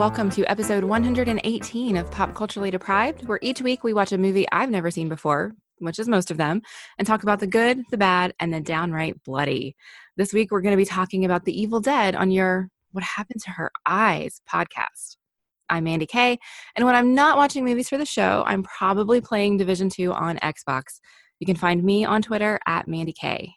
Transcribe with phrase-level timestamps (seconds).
[0.00, 4.46] Welcome to episode 118 of Pop Culturally Deprived, where each week we watch a movie
[4.50, 6.62] I've never seen before, which is most of them,
[6.96, 9.76] and talk about the good, the bad, and the downright bloody.
[10.16, 13.42] This week we're going to be talking about The Evil Dead on your What Happened
[13.42, 15.18] to Her Eyes podcast.
[15.68, 16.38] I'm Mandy Kay,
[16.76, 20.38] and when I'm not watching movies for the show, I'm probably playing Division 2 on
[20.38, 21.00] Xbox.
[21.40, 23.52] You can find me on Twitter at Mandy Kay.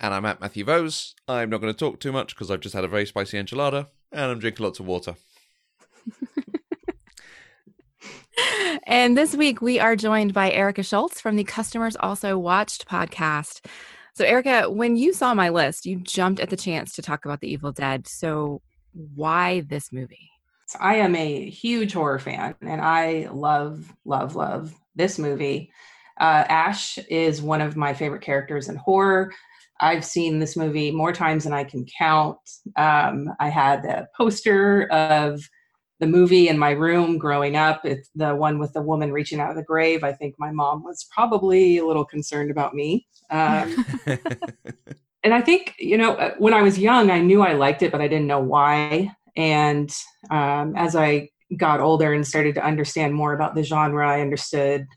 [0.00, 1.14] And I'm at Matthew Vose.
[1.28, 3.88] I'm not going to talk too much because I've just had a very spicy enchilada
[4.10, 5.14] and I'm drinking lots of water.
[8.86, 13.64] and this week we are joined by Erica Schultz from the Customers Also Watched podcast.
[14.14, 17.40] So, Erica, when you saw my list, you jumped at the chance to talk about
[17.40, 18.06] The Evil Dead.
[18.06, 18.60] So,
[18.92, 20.30] why this movie?
[20.80, 25.70] I am a huge horror fan and I love, love, love this movie.
[26.20, 29.32] Uh, Ash is one of my favorite characters in horror.
[29.80, 32.38] I've seen this movie more times than I can count.
[32.76, 35.42] Um, I had a poster of
[36.02, 37.84] the movie in my room growing up.
[37.84, 40.02] It's the one with the woman reaching out of the grave.
[40.02, 43.06] I think my mom was probably a little concerned about me.
[43.30, 43.86] Um,
[45.22, 47.92] and I think, you know, uh, when I was young, I knew I liked it,
[47.92, 49.14] but I didn't know why.
[49.36, 49.94] And
[50.28, 54.88] um, as I got older and started to understand more about the genre, I understood,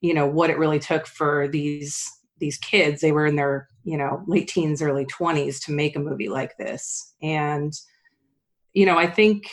[0.00, 2.04] you know, what it really took for these
[2.38, 3.00] these kids.
[3.00, 6.54] They were in their you know late teens early 20s to make a movie like
[6.58, 7.72] this and
[8.74, 9.44] you know i think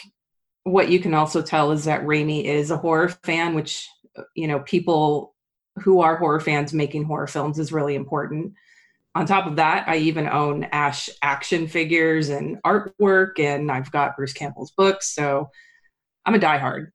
[0.72, 3.88] what you can also tell is that Raimi is a horror fan which
[4.36, 5.36] you know people
[5.78, 8.54] who are horror fans making horror films is really important
[9.16, 14.16] on top of that i even own ash action figures and artwork and i've got
[14.16, 15.50] bruce campbell's books so
[16.26, 16.88] i'm a diehard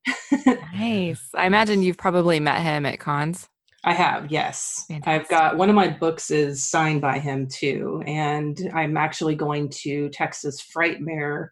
[0.75, 3.48] nice i imagine you've probably met him at cons
[3.85, 4.85] I have, yes.
[4.86, 5.08] Fantastic.
[5.08, 9.70] I've got one of my books is signed by him too, and I'm actually going
[9.80, 11.48] to Texas Frightmare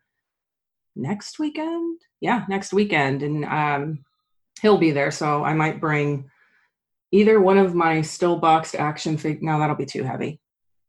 [0.94, 2.00] next weekend.
[2.20, 4.04] Yeah, next weekend, and um,
[4.60, 6.30] he'll be there, so I might bring
[7.12, 9.42] either one of my still boxed action fig.
[9.42, 10.40] No, that'll be too heavy.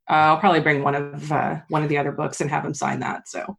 [0.09, 2.73] Uh, I'll probably bring one of uh, one of the other books and have him
[2.73, 3.27] sign that.
[3.27, 3.57] So,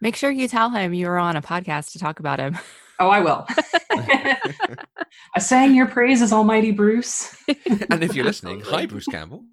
[0.00, 2.58] make sure you tell him you were on a podcast to talk about him.
[2.98, 3.46] Oh, I will.
[5.34, 7.34] I sang your praises, Almighty Bruce.
[7.48, 9.44] and if you're listening, hi, Bruce Campbell.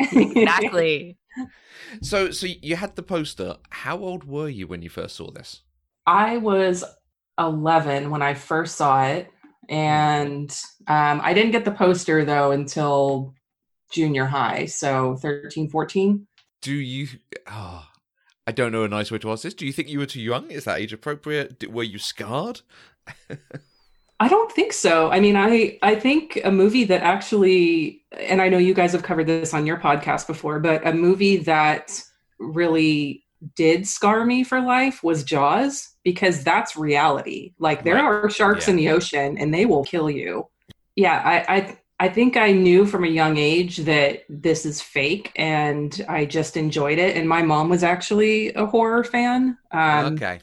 [0.00, 1.18] exactly.
[2.00, 3.56] So, so you had the poster.
[3.68, 5.60] How old were you when you first saw this?
[6.06, 6.84] I was
[7.38, 9.30] 11 when I first saw it,
[9.68, 10.50] and
[10.86, 13.34] um, I didn't get the poster though until
[13.90, 16.26] junior high, so 13, 14.
[16.60, 17.08] Do you?
[17.46, 17.86] Oh,
[18.46, 19.54] I don't know a nice way to ask this.
[19.54, 20.50] Do you think you were too young?
[20.50, 21.70] Is that age appropriate?
[21.70, 22.60] Were you scarred?
[24.20, 25.10] I don't think so.
[25.10, 29.02] I mean, I I think a movie that actually, and I know you guys have
[29.02, 32.00] covered this on your podcast before, but a movie that
[32.38, 33.23] really
[33.56, 37.54] did scar me for life was Jaws because that's reality.
[37.58, 38.04] Like there right.
[38.04, 38.70] are sharks yeah.
[38.70, 40.48] in the ocean and they will kill you.
[40.96, 45.30] Yeah, I, I I think I knew from a young age that this is fake,
[45.36, 47.16] and I just enjoyed it.
[47.16, 49.56] And my mom was actually a horror fan.
[49.70, 50.40] Um, okay.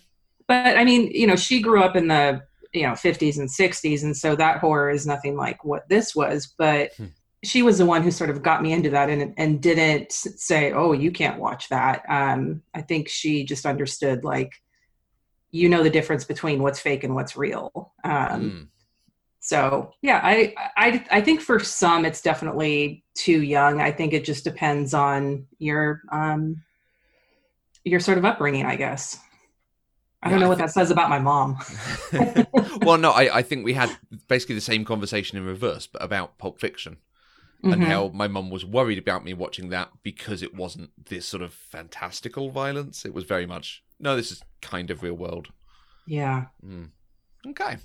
[0.47, 2.41] But I mean, you know, she grew up in the
[2.73, 6.53] you know 50s and 60s and so that horror is nothing like what this was
[6.57, 7.07] but hmm.
[7.43, 10.71] She was the one who sort of got me into that and and didn't say
[10.71, 12.03] oh you can't watch that.
[12.07, 14.53] Um, i think she just understood like
[15.51, 17.93] you know the difference between what's fake and what's real.
[18.03, 18.63] Um, hmm.
[19.39, 23.81] so yeah I, I i think for some it's definitely too young.
[23.81, 26.63] I think it just depends on your um
[27.83, 29.19] your sort of upbringing i guess.
[30.23, 31.57] I don't know what that says about my mom.
[32.81, 33.89] well, no, I, I, think we had
[34.27, 36.97] basically the same conversation in reverse, but about Pulp Fiction
[37.63, 37.73] mm-hmm.
[37.73, 41.43] and how my mum was worried about me watching that because it wasn't this sort
[41.43, 43.05] of fantastical violence.
[43.05, 45.49] It was very much, no, this is kind of real world.
[46.05, 46.45] Yeah.
[46.65, 46.89] Mm.
[47.47, 47.77] Okay.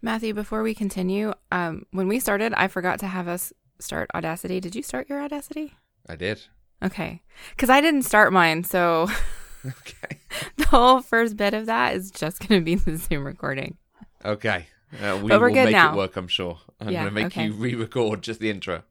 [0.00, 4.60] Matthew, before we continue, um, when we started, I forgot to have us start Audacity.
[4.60, 5.74] Did you start your Audacity?
[6.08, 6.42] I did.
[6.82, 7.22] Okay.
[7.50, 9.08] Because I didn't start mine, so.
[9.66, 10.18] okay.
[10.56, 13.76] the whole first bit of that is just going to be the Zoom recording.
[14.24, 14.66] Okay.
[14.92, 15.92] Uh, we but we're will good make now.
[15.92, 16.58] it work, I'm sure.
[16.80, 17.46] I'm yeah, going to make okay.
[17.46, 18.82] you re record just the intro.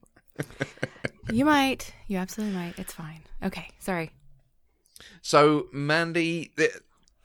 [1.32, 1.94] you might.
[2.08, 2.80] You absolutely might.
[2.80, 3.22] It's fine.
[3.44, 3.70] Okay.
[3.80, 4.12] Sorry.
[5.22, 6.52] So, Mandy,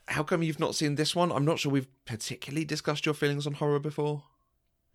[0.07, 1.31] how come you've not seen this one?
[1.31, 4.23] I'm not sure we've particularly discussed your feelings on horror before.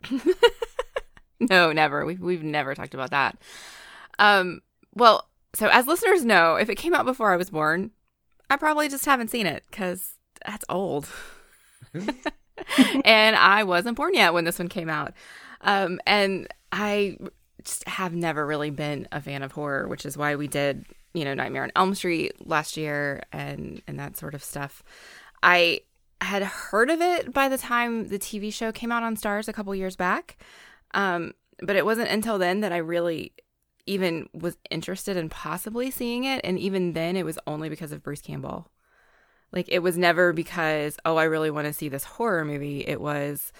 [1.40, 2.04] no, never.
[2.04, 3.38] We've, we've never talked about that.
[4.18, 4.60] Um,
[4.94, 7.90] well, so as listeners know, if it came out before I was born,
[8.48, 10.14] I probably just haven't seen it because
[10.46, 11.08] that's old.
[13.04, 15.12] and I wasn't born yet when this one came out.
[15.62, 17.16] Um, and I
[17.62, 20.84] just have never really been a fan of horror, which is why we did,
[21.14, 24.82] you know, Nightmare on Elm Street last year and and that sort of stuff.
[25.42, 25.80] I
[26.20, 29.52] had heard of it by the time the TV show came out on Starz a
[29.52, 30.36] couple years back.
[30.94, 33.32] Um, but it wasn't until then that I really
[33.86, 36.40] even was interested in possibly seeing it.
[36.44, 38.68] And even then, it was only because of Bruce Campbell.
[39.52, 42.86] Like, it was never because, oh, I really want to see this horror movie.
[42.86, 43.52] It was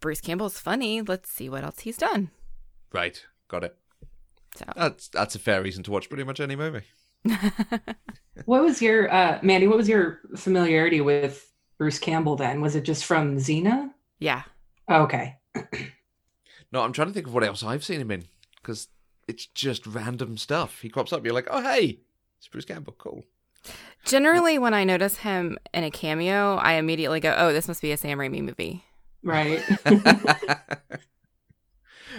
[0.00, 1.02] Bruce Campbell's funny.
[1.02, 2.30] Let's see what else he's done.
[2.92, 3.24] Right.
[3.48, 3.76] Got it.
[4.56, 6.82] So That's that's a fair reason to watch pretty much any movie.
[8.44, 9.66] What was your uh, Mandy?
[9.66, 12.36] What was your familiarity with Bruce Campbell?
[12.36, 13.90] Then was it just from Xena?
[14.20, 14.42] yeah.
[14.88, 15.36] Oh, okay.
[16.70, 18.24] No, I'm trying to think of what else I've seen him in
[18.56, 18.88] because
[19.26, 20.82] it's just random stuff.
[20.82, 22.00] He crops up, you're like, oh hey,
[22.36, 23.24] it's Bruce Campbell, cool.
[24.04, 27.92] Generally, when I notice him in a cameo, I immediately go, oh, this must be
[27.92, 28.84] a Sam Raimi movie.
[29.22, 29.62] Right.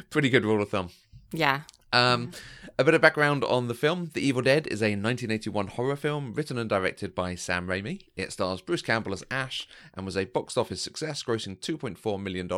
[0.09, 0.89] Pretty good rule of thumb.
[1.31, 1.62] Yeah.
[1.91, 2.31] Um,
[2.77, 4.12] a bit of background on the film.
[4.13, 8.03] The Evil Dead is a 1981 horror film written and directed by Sam Raimi.
[8.15, 12.50] It stars Bruce Campbell as Ash and was a box office success, grossing $2.4 million,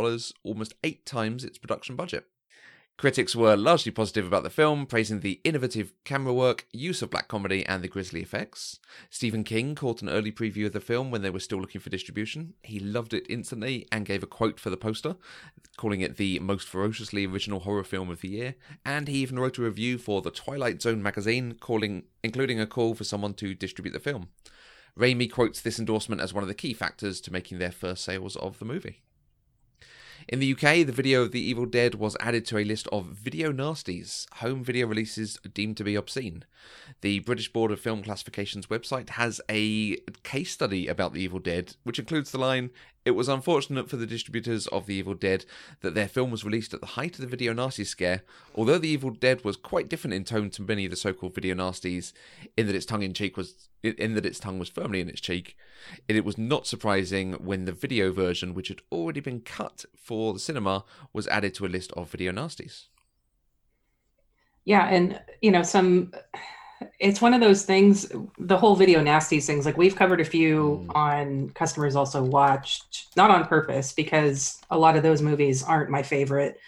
[0.44, 2.26] almost eight times its production budget.
[3.02, 7.28] Critics were largely positive about the film, praising the innovative camera work, use of black
[7.28, 8.80] comedy, and the grisly effects.
[9.10, 11.90] Stephen King caught an early preview of the film when they were still looking for
[11.90, 12.54] distribution.
[12.62, 15.16] He loved it instantly and gave a quote for the poster,
[15.78, 18.54] calling it the most ferociously original horror film of the year.
[18.86, 22.94] And he even wrote a review for the Twilight Zone magazine, calling, including a call
[22.94, 24.30] for someone to distribute the film.
[24.96, 28.36] Raimi quotes this endorsement as one of the key factors to making their first sales
[28.36, 29.02] of the movie.
[30.32, 33.08] In the UK, the video of The Evil Dead was added to a list of
[33.08, 36.46] video nasties, home video releases deemed to be obscene.
[37.02, 41.76] The British Board of Film Classification's website has a case study about The Evil Dead,
[41.84, 42.70] which includes the line
[43.04, 45.44] It was unfortunate for the distributors of The Evil Dead
[45.82, 48.22] that their film was released at the height of the video nasty scare,
[48.56, 51.36] although The Evil Dead was quite different in tone to many of the so called
[51.36, 52.14] video nasties,
[52.56, 55.20] in that its tongue in cheek was in that its tongue was firmly in its
[55.20, 55.58] cheek.
[56.08, 60.34] And it was not surprising when the video version, which had already been cut for
[60.34, 62.88] the cinema, was added to a list of video nasties.
[64.66, 66.14] Yeah, and you know, some
[67.00, 70.86] it's one of those things, the whole video nasties things, like we've covered a few
[70.88, 70.96] Mm.
[70.96, 76.04] on customers also watched, not on purpose, because a lot of those movies aren't my
[76.04, 76.60] favorite.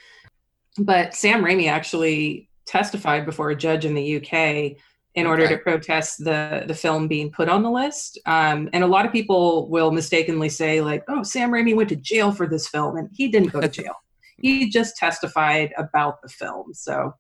[0.77, 4.77] But Sam Raimi actually testified before a judge in the UK
[5.15, 8.19] in order to protest the the film being put on the list.
[8.25, 11.95] Um, and a lot of people will mistakenly say, like, oh, Sam Raimi went to
[11.95, 13.95] jail for this film, and he didn't go to jail.
[14.37, 16.73] he just testified about the film.
[16.73, 17.13] So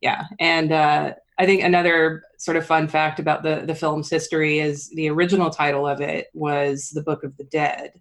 [0.00, 4.58] yeah and uh, i think another sort of fun fact about the the film's history
[4.58, 7.92] is the original title of it was the book of the dead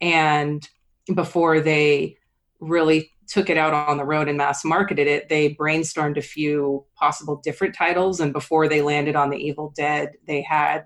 [0.00, 0.68] and
[1.14, 2.16] before they
[2.60, 6.84] really took it out on the road and mass marketed it they brainstormed a few
[6.96, 10.84] possible different titles and before they landed on the evil dead they had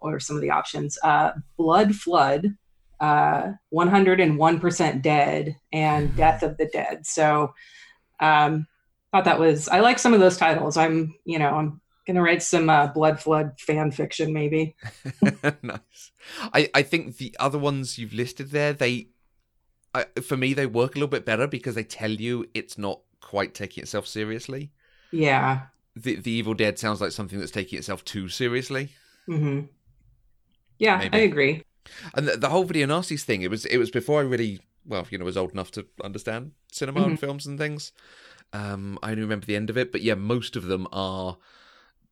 [0.00, 2.56] or some of the options uh, blood flood
[3.00, 7.52] uh, 101% dead and death of the dead so
[8.20, 8.66] um,
[9.12, 10.76] thought that was I like some of those titles.
[10.76, 14.74] I'm you know I'm gonna write some uh, blood flood fan fiction maybe.
[15.62, 16.12] nice.
[16.52, 19.08] I, I think the other ones you've listed there, they,
[19.94, 23.00] I, for me, they work a little bit better because they tell you it's not
[23.20, 24.72] quite taking itself seriously.
[25.12, 25.66] Yeah.
[25.94, 28.92] The The Evil Dead sounds like something that's taking itself too seriously.
[29.26, 29.68] hmm
[30.78, 31.18] Yeah, Maybe.
[31.18, 31.62] I agree.
[32.14, 35.06] And the, the whole video nasties thing, it was it was before I really well,
[35.10, 37.92] you know, was old enough to understand cinema and films and things.
[38.52, 41.38] Um, I only remember the end of it, but yeah, most of them are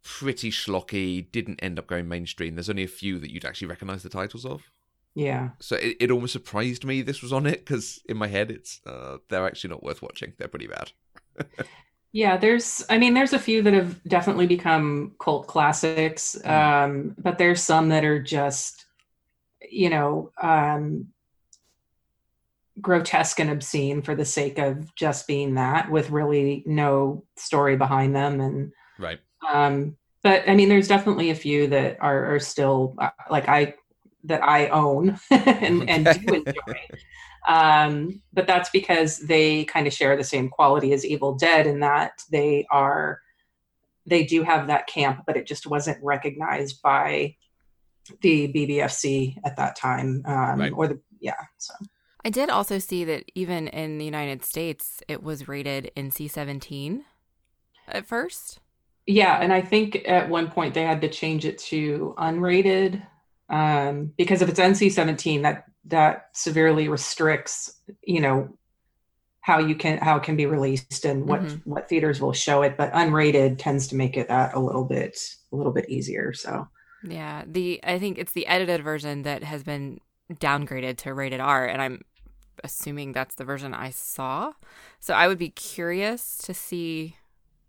[0.02, 1.30] pretty schlocky.
[1.32, 2.54] Didn't end up going mainstream.
[2.56, 4.70] There's only a few that you'd actually recognise the titles of.
[5.14, 5.50] Yeah.
[5.60, 8.80] So it, it almost surprised me this was on it because in my head it's
[8.86, 10.32] uh, they're actually not worth watching.
[10.38, 10.92] They're pretty bad.
[12.12, 16.36] Yeah, there's I mean there's a few that have definitely become cult classics.
[16.44, 18.86] Um, but there's some that are just
[19.70, 21.08] you know, um
[22.80, 28.14] grotesque and obscene for the sake of just being that with really no story behind
[28.16, 29.20] them and Right.
[29.48, 33.74] um but i mean there's definitely a few that are, are still uh, like i
[34.24, 36.80] that i own and, and do enjoy
[37.48, 41.80] um but that's because they kind of share the same quality as evil dead in
[41.80, 43.20] that they are
[44.06, 47.34] they do have that camp but it just wasn't recognized by
[48.22, 50.72] the bbfc at that time um Right.
[50.74, 51.74] or the yeah so
[52.24, 57.04] I did also see that even in the United States, it was rated NC 17
[57.88, 58.60] at first.
[59.06, 63.02] Yeah, and I think at one point they had to change it to unrated
[63.50, 68.50] um, because if it's NC-17, that that severely restricts, you know,
[69.42, 71.60] how you can how it can be released and what Mm-hmm.
[71.64, 75.18] what theaters will show it but unrated tends to make it that a little bit
[75.52, 76.68] a little bit easier so
[77.02, 80.00] Yeah, the I think it's the edited version that has been
[80.32, 82.02] downgraded to rated R, and I'm
[82.64, 84.52] assuming that's the version I saw.
[85.00, 87.16] So I would be curious to see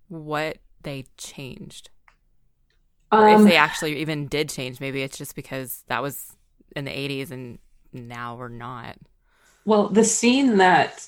[0.09, 1.89] what they changed,
[3.17, 4.79] or if Um, they actually even did change.
[4.79, 6.35] Maybe it's just because that was
[6.75, 7.59] in the '80s and
[7.93, 8.97] now we're not.
[9.65, 11.07] Well, the scene that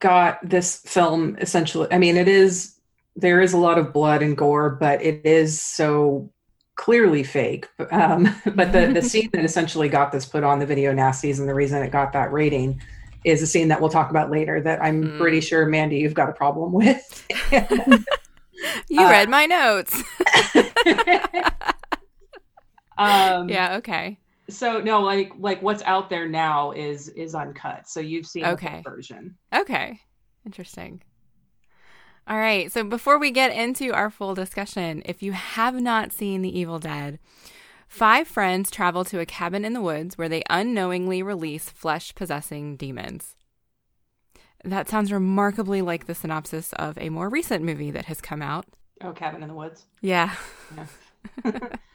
[0.00, 2.76] got this film essentially, I mean, it is,
[3.16, 6.30] there is a lot of blood and gore, but it is so
[6.76, 7.68] clearly fake.
[7.90, 11.48] Um, but the, the scene that essentially got this put on the video nasties and
[11.48, 12.80] the reason it got that rating
[13.24, 15.18] is a scene that we'll talk about later that I'm Mm.
[15.18, 17.26] pretty sure, Mandy, you've got a problem with.
[18.88, 20.02] You Uh, read my notes.
[22.98, 23.76] Um, yeah.
[23.78, 24.18] Okay.
[24.50, 27.88] So no, like like what's out there now is is uncut.
[27.88, 28.82] So you've seen Okay.
[28.84, 29.36] the version.
[29.54, 30.00] Okay.
[30.46, 31.02] Interesting.
[32.26, 32.70] All right.
[32.72, 36.78] So before we get into our full discussion, if you have not seen The Evil
[36.78, 37.18] Dead,
[37.88, 42.76] five friends travel to a cabin in the woods where they unknowingly release flesh possessing
[42.76, 43.34] demons.
[44.64, 48.66] That sounds remarkably like the synopsis of a more recent movie that has come out.
[49.02, 49.86] Oh, Cabin in the Woods.
[50.02, 50.34] Yeah.
[51.44, 51.52] Yeah.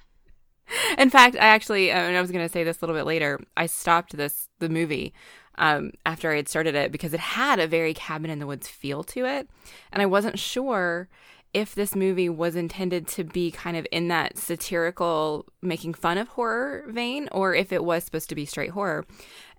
[0.98, 3.06] In fact, I actually, uh, and I was going to say this a little bit
[3.06, 5.14] later, I stopped this, the movie,
[5.58, 8.68] um, after I had started it because it had a very cabin in the woods
[8.68, 9.50] feel to it.
[9.92, 11.10] And I wasn't sure
[11.54, 16.30] if this movie was intended to be kind of in that satirical, making fun of
[16.30, 19.06] horror vein, or if it was supposed to be straight horror.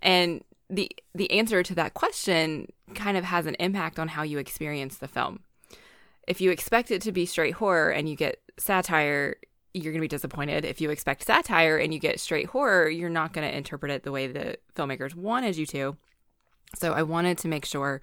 [0.03, 4.39] And the the answer to that question kind of has an impact on how you
[4.39, 5.41] experience the film.
[6.27, 9.37] If you expect it to be straight horror and you get satire,
[9.75, 10.65] you're going to be disappointed.
[10.65, 14.05] If you expect satire and you get straight horror, you're not going to interpret it
[14.05, 15.97] the way the filmmakers wanted you to.
[16.77, 18.01] So I wanted to make sure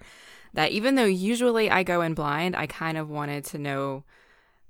[0.54, 4.04] that even though usually I go in blind, I kind of wanted to know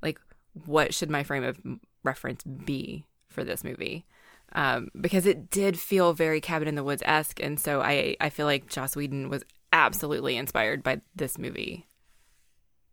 [0.02, 0.20] like
[0.66, 1.58] what should my frame of
[2.04, 4.06] reference be for this movie.
[4.54, 8.28] Um, because it did feel very cabin in the woods esque, and so I I
[8.28, 11.86] feel like Joss Whedon was absolutely inspired by this movie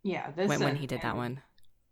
[0.02, 1.42] Yeah, this when, when he did that one.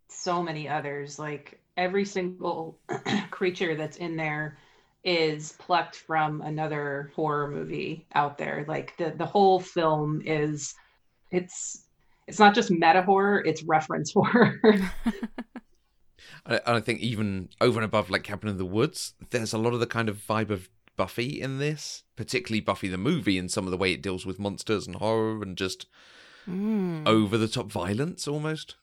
[0.09, 2.77] So many others, like every single
[3.31, 4.57] creature that's in there
[5.03, 8.65] is plucked from another horror movie out there.
[8.67, 10.75] Like the the whole film is
[11.31, 11.85] it's
[12.27, 14.59] it's not just meta horror, it's reference horror.
[16.45, 19.73] And I think even over and above like Cabin in the Woods, there's a lot
[19.73, 23.65] of the kind of vibe of Buffy in this, particularly Buffy the movie, and some
[23.65, 25.85] of the way it deals with monsters and horror and just
[26.47, 27.07] Mm.
[27.07, 28.75] over the top violence almost.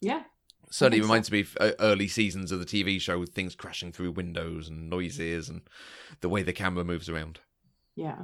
[0.00, 0.24] yeah.
[0.72, 1.08] Certainly think so.
[1.08, 4.68] reminds me of uh, early seasons of the TV show with things crashing through windows
[4.68, 5.60] and noises and
[6.22, 7.40] the way the camera moves around.
[7.94, 8.16] Yeah.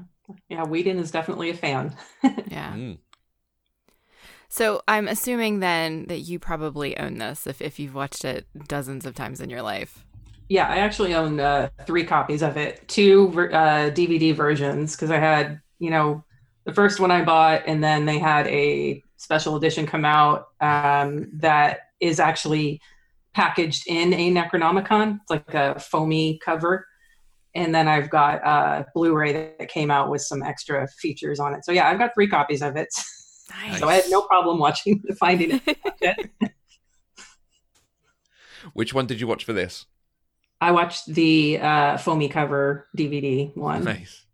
[0.48, 1.94] Yeah, Whedon is definitely a fan.
[2.50, 2.72] Yeah.
[2.72, 2.98] Mm.
[4.48, 9.04] So I'm assuming then that you probably own this if, if you've watched it dozens
[9.04, 10.06] of times in your life.
[10.48, 15.18] Yeah, I actually own uh, three copies of it, two uh, DVD versions, because I
[15.18, 16.24] had, you know,
[16.64, 21.28] the first one I bought, and then they had a special edition come out um,
[21.34, 22.80] that is actually
[23.34, 25.20] packaged in a Necronomicon.
[25.22, 26.86] It's like a foamy cover.
[27.54, 31.64] And then I've got a Blu-ray that came out with some extra features on it.
[31.64, 32.88] So yeah, I've got three copies of it.
[32.92, 32.94] Nice.
[33.80, 36.30] So I had no problem watching, finding it.
[38.74, 39.86] Which one did you watch for this?
[40.60, 43.84] I watched the uh, foamy cover DVD one.
[43.84, 44.26] Nice.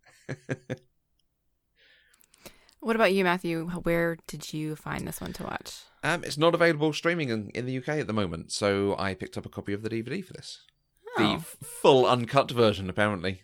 [2.85, 3.65] What about you, Matthew?
[3.67, 5.85] Where did you find this one to watch?
[6.05, 9.37] Um, it's not available streaming in, in the UK at the moment, so I picked
[9.37, 10.61] up a copy of the DVD for this.
[11.17, 11.35] The Oh.
[11.35, 13.41] f- full uncut version, apparently.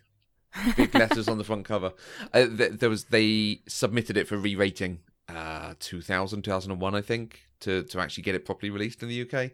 [0.76, 1.92] Big letters on the front cover.
[2.32, 7.82] Uh, th- there was they submitted it for re-rating, uh, 2000, 2001, I think, to
[7.84, 9.50] to actually get it properly released in the UK.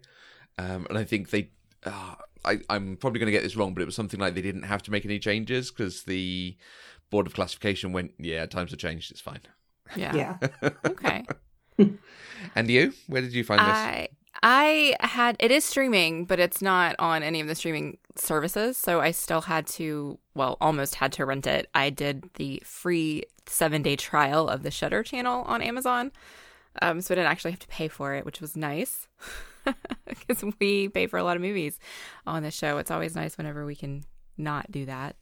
[0.58, 1.50] Um, and I think they,
[1.84, 4.42] uh, I, I'm probably going to get this wrong, but it was something like they
[4.42, 6.56] didn't have to make any changes because the
[7.10, 9.40] board of classification went, yeah, times have changed, it's fine.
[9.96, 10.14] Yeah.
[10.14, 10.70] Yeah.
[10.84, 11.24] Okay.
[12.54, 13.66] And you, where did you find this?
[13.68, 14.08] I
[14.42, 19.00] I had it is streaming, but it's not on any of the streaming services, so
[19.00, 21.68] I still had to well, almost had to rent it.
[21.74, 26.12] I did the free 7-day trial of the Shudder channel on Amazon.
[26.80, 29.08] Um so I didn't actually have to pay for it, which was nice.
[30.28, 31.78] Cuz we pay for a lot of movies
[32.26, 32.78] on this show.
[32.78, 34.04] It's always nice whenever we can
[34.36, 35.16] not do that.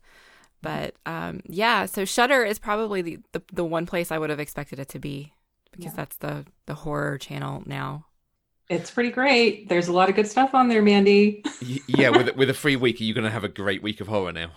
[0.62, 4.40] But um yeah, so Shudder is probably the, the the one place I would have
[4.40, 5.32] expected it to be
[5.76, 5.96] because Yeah.
[5.96, 8.06] that's the the horror channel now.
[8.68, 9.68] It's pretty great.
[9.68, 11.42] There's a lot of good stuff on there, Mandy.
[11.62, 14.00] Y- yeah, with with a free week, are you going to have a great week
[14.00, 14.50] of horror now?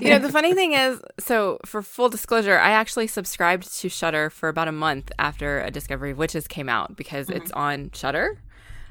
[0.00, 4.30] you know, the funny thing is, so for full disclosure, I actually subscribed to Shudder
[4.30, 7.38] for about a month after A Discovery of Witches came out because mm-hmm.
[7.40, 8.42] it's on Shudder,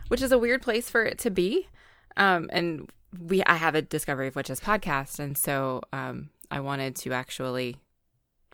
[0.07, 1.67] which is a weird place for it to be.
[2.15, 6.95] Um, and we, I have a Discovery of Witches podcast, and so um, I wanted
[6.97, 7.77] to actually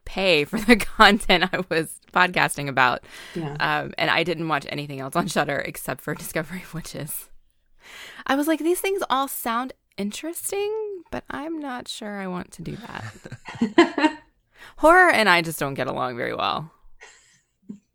[0.05, 3.03] pay for the content I was podcasting about.
[3.35, 3.55] Yeah.
[3.59, 7.29] Um, and I didn't watch anything else on Shudder except for Discovery of Witches.
[8.25, 12.61] I was like, these things all sound interesting, but I'm not sure I want to
[12.61, 14.19] do that.
[14.77, 16.71] Horror and I just don't get along very well.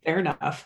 [0.05, 0.65] Fair enough.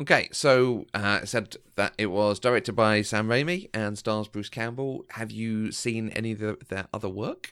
[0.00, 4.48] okay, so uh, it said that it was directed by Sam Raimi and stars Bruce
[4.48, 5.04] Campbell.
[5.10, 7.50] Have you seen any of the, their other work?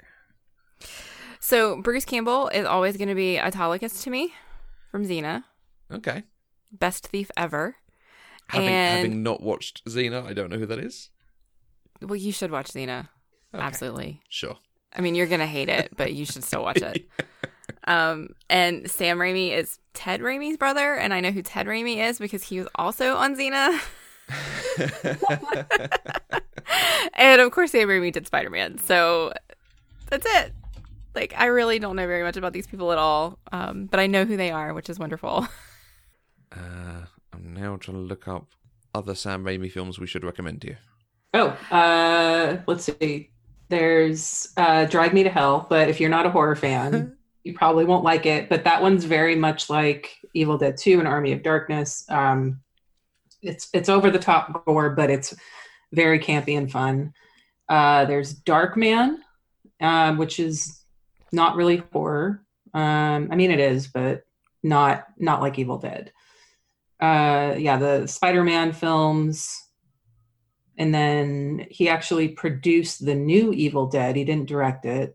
[1.45, 4.33] So Bruce Campbell is always going to be Autolycus to me
[4.91, 5.45] from Xena.
[5.93, 6.23] Okay.
[6.73, 7.77] Best thief ever.
[8.49, 8.97] Having, and...
[8.97, 11.11] having not watched Xena, I don't know who that is.
[12.01, 13.11] Well, you should watch Xena.
[13.55, 13.63] Okay.
[13.63, 14.23] Absolutely.
[14.31, 14.57] Sure.
[14.97, 17.07] I mean, you're gonna hate it, but you should still watch it.
[17.85, 22.19] um, and Sam Raimi is Ted Raimi's brother, and I know who Ted Raimi is
[22.19, 23.79] because he was also on Xena.
[27.13, 28.79] and of course, Sam Raimi did Spider Man.
[28.79, 29.35] So
[30.09, 30.55] that's it
[31.15, 34.07] like I really don't know very much about these people at all, um, but I
[34.07, 35.47] know who they are, which is wonderful.
[36.53, 37.03] uh,
[37.33, 38.47] I'm now trying to look up
[38.95, 40.77] other Sam Raimi films we should recommend to you.
[41.35, 43.31] Oh, uh, let's see.
[43.69, 47.85] There's uh, Drag Me to Hell, but if you're not a horror fan, you probably
[47.85, 48.49] won't like it.
[48.49, 52.05] But that one's very much like Evil Dead 2 and Army of Darkness.
[52.09, 52.61] Um,
[53.43, 55.35] it's it's over the top gore, but it's
[55.93, 57.13] very campy and fun.
[57.69, 59.19] Uh, there's Darkman,
[59.81, 60.84] uh, which is
[61.35, 62.43] not really horror.
[62.73, 64.25] Um, I mean, it is, but
[64.63, 66.13] not not like Evil Dead.
[67.01, 69.63] Uh, yeah, the Spider-Man films,
[70.79, 74.17] and then he actually produced the new Evil Dead.
[74.17, 75.15] He didn't direct it.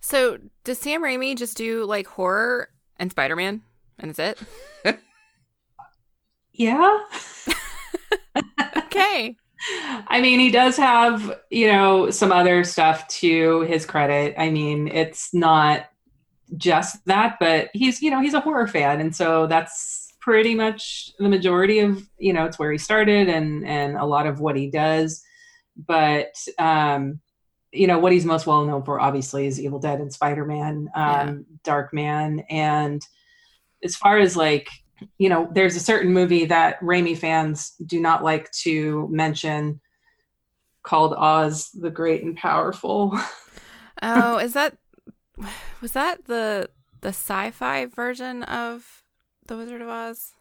[0.00, 3.62] So does Sam Raimi just do like horror and Spider-Man,
[3.98, 4.38] and that's
[4.84, 4.98] it?
[6.52, 6.98] yeah.
[8.76, 9.36] okay.
[10.08, 14.34] I mean, he does have, you know, some other stuff to his credit.
[14.36, 15.86] I mean, it's not
[16.56, 19.00] just that, but he's, you know, he's a horror fan.
[19.00, 23.66] And so that's pretty much the majority of, you know, it's where he started and,
[23.66, 25.22] and a lot of what he does.
[25.76, 27.20] But, um,
[27.72, 30.90] you know, what he's most well known for, obviously, is Evil Dead and Spider Man,
[30.94, 31.72] um, yeah.
[31.72, 32.44] Darkman.
[32.50, 33.00] And
[33.82, 34.68] as far as like
[35.18, 39.80] you know, there's a certain movie that Raimi fans do not like to mention
[40.82, 43.18] called Oz the Great and Powerful.
[44.02, 44.76] oh, is that
[45.80, 46.68] was that the
[47.00, 49.02] the sci-fi version of
[49.46, 50.32] The Wizard of Oz?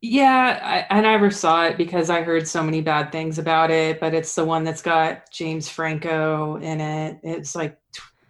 [0.00, 4.00] Yeah, I, I never saw it because I heard so many bad things about it,
[4.00, 7.20] but it's the one that's got James Franco in it.
[7.22, 7.78] It's like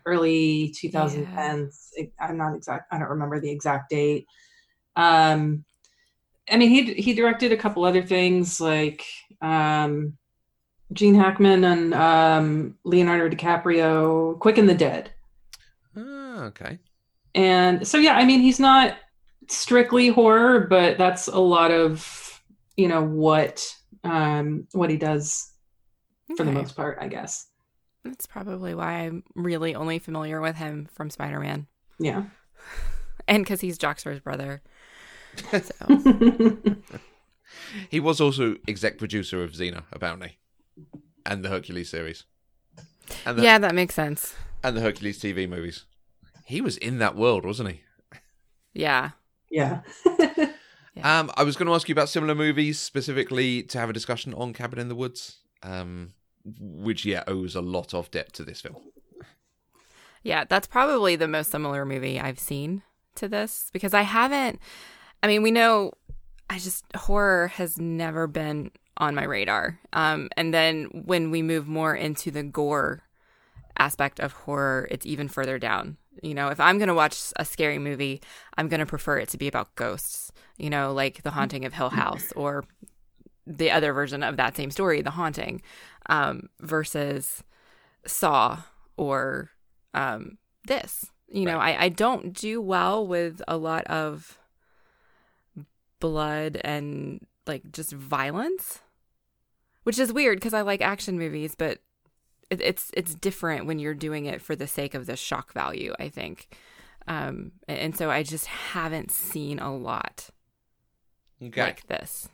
[0.07, 1.89] early 2010s.
[1.97, 2.05] Yeah.
[2.21, 4.27] I'm not exact I don't remember the exact date
[4.97, 5.65] um,
[6.51, 9.05] I mean, he he directed a couple other things like
[9.41, 10.17] um,
[10.93, 15.11] Gene Hackman and um, Leonardo DiCaprio, Quick and the Dead.
[15.97, 16.79] Oh, okay.
[17.35, 18.97] And so, yeah, I mean, he's not
[19.49, 22.43] strictly horror, but that's a lot of
[22.77, 25.53] you know what um, what he does
[26.31, 26.37] okay.
[26.37, 27.47] for the most part, I guess.
[28.05, 31.67] That's probably why I'm really only familiar with him from Spider Man.
[31.99, 32.25] Yeah.
[33.29, 34.63] and because he's Joxer's brother.
[35.39, 36.57] So.
[37.91, 40.39] he was also exec producer of Xena, apparently,
[41.25, 42.25] and the Hercules series.
[43.27, 44.35] And the, yeah, that makes sense.
[44.63, 45.85] And the Hercules TV movies.
[46.45, 47.83] He was in that world, wasn't he?
[48.73, 49.11] Yeah.
[49.51, 49.81] Yeah.
[50.95, 51.21] yeah.
[51.21, 54.35] Um, I was going to ask you about similar movies, specifically to have a discussion
[54.35, 58.61] on Cabin in the Woods, um, which yeah owes a lot of debt to this
[58.61, 58.77] film.
[60.23, 62.83] Yeah, that's probably the most similar movie I've seen
[63.17, 64.59] to this because I haven't.
[65.25, 65.93] I mean, we know
[66.51, 69.81] I just horror has never been on my radar.
[69.95, 73.05] Um, and then when we move more into the gore
[73.79, 75.97] aspect of horror, it's even further down.
[76.23, 78.21] You know, if I'm going to watch a scary movie,
[78.59, 81.73] I'm going to prefer it to be about ghosts, you know, like The Haunting of
[81.73, 82.67] Hill House or
[83.47, 85.63] the other version of that same story, The Haunting,
[86.11, 87.43] um, versus
[88.07, 88.59] Saw
[88.99, 89.53] or
[89.95, 91.07] um, this.
[91.29, 94.39] You know, I, I don't do well with a lot of
[96.01, 98.81] blood and like just violence,
[99.83, 101.79] which is weird because I like action movies, but
[102.51, 105.95] it, it's it's different when you're doing it for the sake of the shock value.
[105.99, 106.57] I think,
[107.07, 110.31] um, and so I just haven't seen a lot
[111.43, 111.63] okay.
[111.63, 112.29] like this.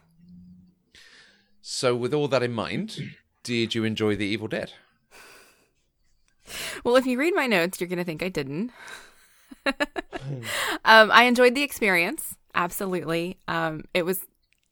[1.62, 4.72] So, with all that in mind, did you enjoy The Evil Dead?
[6.84, 8.72] well, if you read my notes, you're going to think I didn't.
[9.66, 12.36] um, I enjoyed the experience.
[12.54, 13.38] Absolutely.
[13.48, 14.26] Um, it was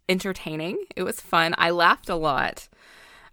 [0.09, 0.79] entertaining.
[0.97, 1.55] It was fun.
[1.59, 2.69] I laughed a lot.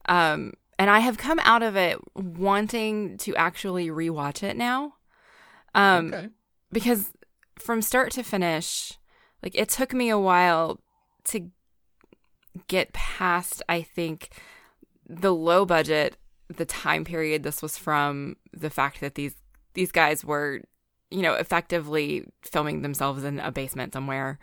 [0.08, 4.94] Um, and I have come out of it wanting to actually rewatch it now.
[5.74, 6.30] Um, okay.
[6.72, 7.12] Because
[7.58, 8.98] from start to finish,
[9.42, 10.80] like it took me a while
[11.26, 11.50] to
[12.68, 14.30] get past, I think,
[15.08, 16.18] the low budget,
[16.56, 19.36] the time period this was from, the fact that these
[19.74, 20.62] these guys were,
[21.16, 24.38] you know, effectively filming themselves in a basement somewhere.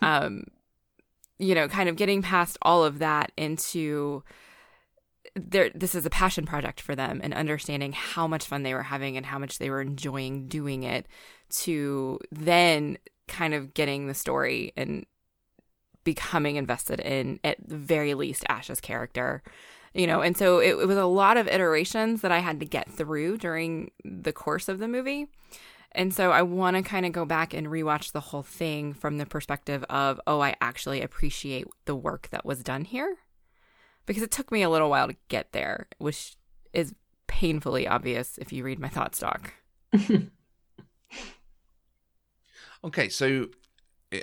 [0.00, 0.44] Um,
[1.40, 4.22] you know, kind of getting past all of that into
[5.34, 8.84] there this is a passion project for them and understanding how much fun they were
[8.84, 11.08] having and how much they were enjoying doing it
[11.50, 12.96] to then
[13.26, 15.04] kind of getting the story and
[16.04, 19.42] becoming invested in at the very least Ash's character
[19.92, 22.66] you know and so it, it was a lot of iterations that I had to
[22.66, 25.26] get through during the course of the movie
[25.94, 29.18] and so I want to kind of go back and rewatch the whole thing from
[29.18, 33.16] the perspective of, oh, I actually appreciate the work that was done here.
[34.06, 36.36] Because it took me a little while to get there, which
[36.72, 36.94] is
[37.26, 39.54] painfully obvious if you read my thought stock.
[42.84, 43.48] okay, so
[44.12, 44.20] eh,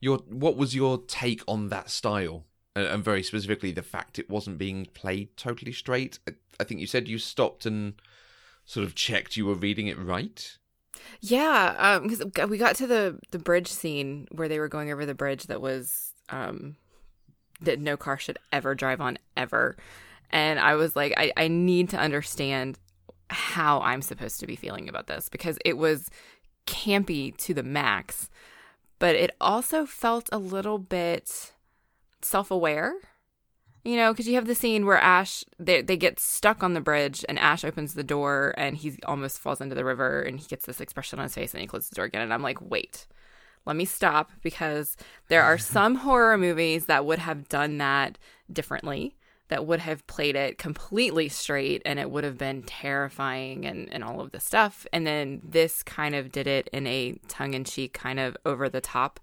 [0.00, 2.46] your what was your take on that style?
[2.74, 6.18] And very specifically, the fact it wasn't being played totally straight.
[6.58, 7.94] I think you said you stopped and
[8.64, 10.58] sort of checked you were reading it right.
[11.20, 15.06] Yeah, because um, we got to the the bridge scene where they were going over
[15.06, 16.76] the bridge that was um,
[17.60, 19.76] that no car should ever drive on ever,
[20.30, 22.78] and I was like, I, I need to understand
[23.28, 26.10] how I'm supposed to be feeling about this because it was
[26.66, 28.28] campy to the max,
[28.98, 31.52] but it also felt a little bit
[32.22, 32.94] self aware
[33.86, 36.80] you know, because you have the scene where Ash they they get stuck on the
[36.80, 40.46] bridge and Ash opens the door and he almost falls into the river and he
[40.46, 42.58] gets this expression on his face and he closes the door again and I'm like,
[42.60, 43.06] wait,
[43.64, 44.96] let me stop because
[45.28, 48.18] there are some horror movies that would have done that
[48.52, 49.16] differently
[49.48, 54.02] that would have played it completely straight and it would have been terrifying and, and
[54.02, 54.86] all of the stuff.
[54.92, 58.68] And then this kind of did it in a tongue in cheek, kind of over
[58.68, 59.20] the top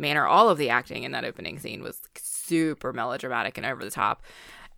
[0.00, 0.26] manner.
[0.26, 4.22] All of the acting in that opening scene was super melodramatic and over the top.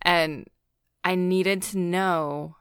[0.01, 0.47] And
[1.03, 2.57] I needed to know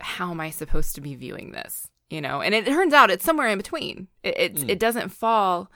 [0.00, 1.88] how am I supposed to be viewing this?
[2.10, 4.08] You know, and it turns out it's somewhere in between.
[4.22, 4.68] It it, mm.
[4.68, 5.70] it doesn't fall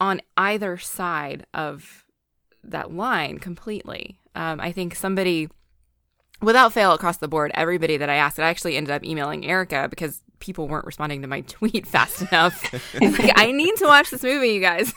[0.00, 2.04] on either side of
[2.62, 4.20] that line completely.
[4.34, 5.48] Um, I think somebody
[6.44, 9.88] without fail across the board, everybody that I asked, I actually ended up emailing Erica
[9.88, 12.72] because people weren't responding to my tweet fast enough.
[13.00, 14.92] like, I need to watch this movie, you guys.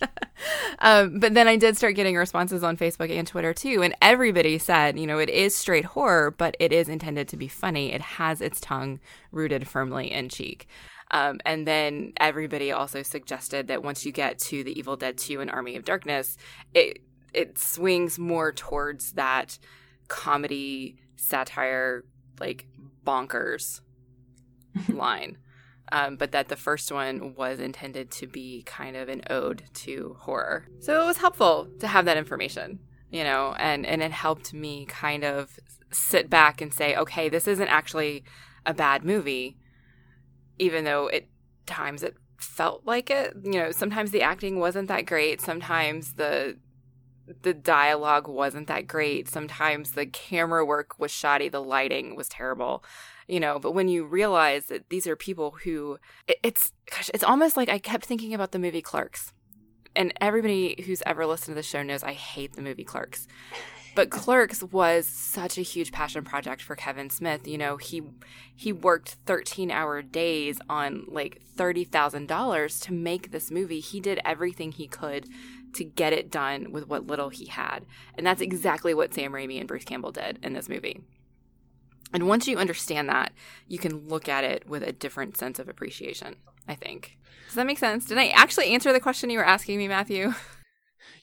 [0.80, 4.58] um, but then I did start getting responses on Facebook and Twitter too, and everybody
[4.58, 7.92] said, you know, it is straight horror, but it is intended to be funny.
[7.92, 9.00] It has its tongue
[9.32, 10.68] rooted firmly in cheek.
[11.10, 15.40] Um, and then everybody also suggested that once you get to The Evil Dead 2
[15.40, 16.36] and Army of Darkness,
[16.74, 17.02] it
[17.32, 19.58] it swings more towards that
[20.08, 22.04] comedy satire
[22.40, 22.66] like
[23.04, 23.80] bonkers
[24.88, 25.38] line.
[25.92, 30.16] Um, but that the first one was intended to be kind of an ode to
[30.20, 30.66] horror.
[30.80, 34.86] So it was helpful to have that information you know and and it helped me
[34.86, 35.60] kind of
[35.92, 38.24] sit back and say okay this isn't actually
[38.66, 39.56] a bad movie
[40.58, 41.24] even though at
[41.66, 43.34] times it felt like it.
[43.42, 45.40] You know sometimes the acting wasn't that great.
[45.40, 46.58] Sometimes the
[47.42, 49.28] the dialogue wasn't that great.
[49.28, 52.84] Sometimes the camera work was shoddy, the lighting was terrible,
[53.26, 53.58] you know.
[53.58, 55.98] But when you realize that these are people who,
[56.42, 59.32] it's gosh, it's almost like I kept thinking about the movie Clerks,
[59.96, 63.26] and everybody who's ever listened to the show knows I hate the movie Clerks.
[63.94, 67.46] But Clerks was such a huge passion project for Kevin Smith.
[67.46, 68.02] You know, he
[68.54, 73.80] he worked 13-hour days on like $30,000 to make this movie.
[73.80, 75.28] He did everything he could
[75.74, 77.84] to get it done with what little he had.
[78.16, 81.00] And that's exactly what Sam Raimi and Bruce Campbell did in this movie.
[82.12, 83.32] And once you understand that,
[83.66, 86.36] you can look at it with a different sense of appreciation,
[86.68, 87.18] I think.
[87.46, 88.04] Does that make sense?
[88.04, 90.32] Did I actually answer the question you were asking me, Matthew?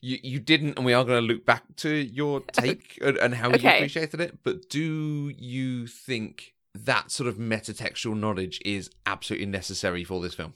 [0.02, 3.50] You you didn't, and we are going to look back to your take and how
[3.52, 3.62] okay.
[3.62, 4.40] you appreciated it.
[4.44, 10.54] But do you think that sort of metatextual knowledge is absolutely necessary for this film?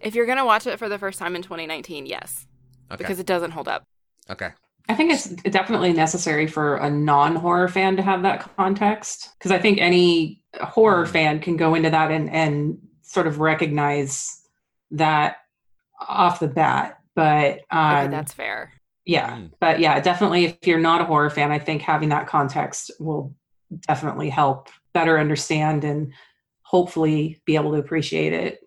[0.00, 2.46] If you're going to watch it for the first time in 2019, yes
[2.90, 2.96] okay.
[2.96, 3.84] because it doesn't hold up.
[4.30, 4.50] Okay.
[4.88, 9.50] I think it's definitely necessary for a non horror fan to have that context because
[9.50, 11.08] I think any horror mm.
[11.08, 14.42] fan can go into that and, and sort of recognize
[14.90, 15.36] that
[16.06, 16.98] off the bat.
[17.14, 18.72] But um, okay, that's fair.
[19.04, 19.36] Yeah.
[19.36, 19.50] Mm.
[19.60, 23.34] But yeah, definitely if you're not a horror fan, I think having that context will
[23.86, 26.12] definitely help better understand and
[26.62, 28.60] hopefully be able to appreciate it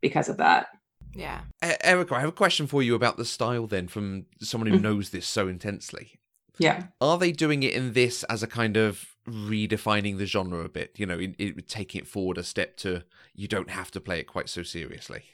[0.00, 0.68] because of that.
[1.14, 1.42] Yeah.
[1.62, 4.84] Erica, I have a question for you about the style then from someone who mm-hmm.
[4.84, 6.12] knows this so intensely.
[6.58, 6.84] Yeah.
[7.00, 10.94] Are they doing it in this as a kind of redefining the genre a bit?
[10.96, 14.20] You know, it, it, taking it forward a step to you don't have to play
[14.20, 15.24] it quite so seriously.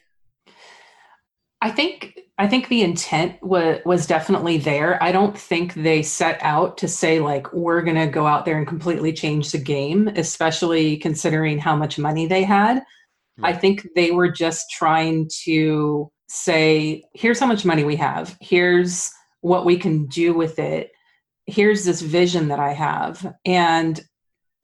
[1.61, 5.03] I think I think the intent was was definitely there.
[5.03, 8.59] I don't think they set out to say like we're going to go out there
[8.59, 12.83] and completely change the game, especially considering how much money they had.
[13.41, 18.37] I think they were just trying to say here's how much money we have.
[18.41, 20.91] Here's what we can do with it
[21.49, 23.35] here's this vision that I have.
[23.45, 23.99] And,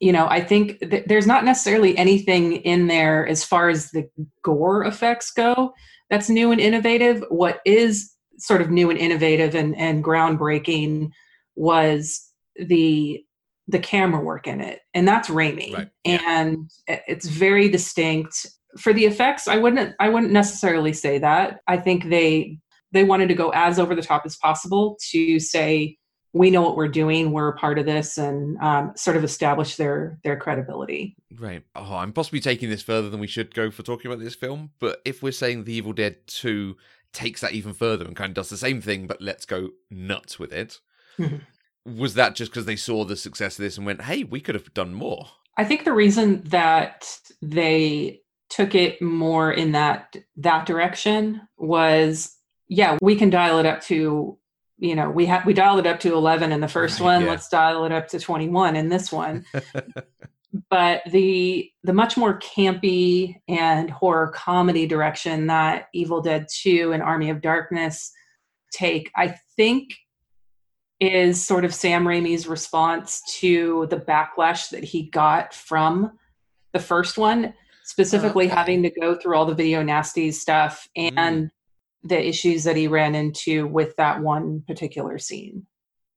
[0.01, 4.09] you know, I think th- there's not necessarily anything in there as far as the
[4.43, 5.73] gore effects go
[6.11, 7.25] that's new and innovative.
[7.29, 11.11] What is sort of new and innovative and, and groundbreaking
[11.57, 13.25] was the
[13.67, 15.89] the camera work in it and that's Raimi right.
[16.05, 18.47] and it's very distinct
[18.79, 22.59] for the effects I wouldn't I wouldn't necessarily say that I think they
[22.93, 25.97] they wanted to go as over the top as possible to say
[26.35, 29.77] we know what we're doing we're a part of this and um, sort of establish
[29.77, 31.17] their their credibility.
[31.35, 31.63] Right.
[31.75, 34.71] Oh i'm possibly taking this further than we should go for talking about this film
[34.81, 36.77] but if we're saying the evil dead 2
[37.13, 40.39] takes that even further and kind of does the same thing but let's go nuts
[40.39, 40.81] with it
[41.19, 41.99] mm-hmm.
[41.99, 44.55] was that just because they saw the success of this and went hey we could
[44.55, 45.29] have done more?
[45.57, 52.37] I think the reason that they took it more in that that direction was
[52.69, 54.37] yeah we can dial it up to
[54.79, 57.31] you know we had we dialed it up to 11 in the first one yeah.
[57.31, 59.45] let's dial it up to 21 in this one
[60.71, 67.03] but the the much more campy and horror comedy direction that evil dead 2 and
[67.03, 68.13] army of darkness
[68.73, 69.95] take i think
[71.01, 76.13] is sort of sam raimi's response to the backlash that he got from
[76.73, 78.55] the first one specifically okay.
[78.55, 81.51] having to go through all the video nasty stuff and mm
[82.05, 85.67] the issues that he ran into with that one particular scene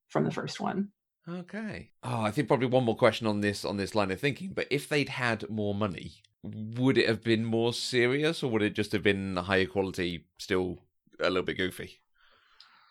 [0.10, 0.89] from the first one.
[1.30, 1.89] Okay.
[2.04, 4.52] Oh, I think probably one more question on this on this line of thinking.
[4.54, 8.76] But if they'd had more money, would it have been more serious, or would it
[8.76, 10.80] just have been higher quality, still
[11.19, 12.00] a little bit goofy?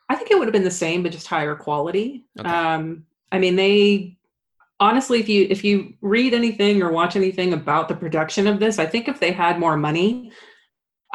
[0.08, 2.24] I think it would have been the same, but just higher quality.
[2.38, 2.48] Okay.
[2.48, 4.16] Um, I mean, they
[4.80, 8.78] honestly, if you if you read anything or watch anything about the production of this,
[8.78, 10.32] I think if they had more money,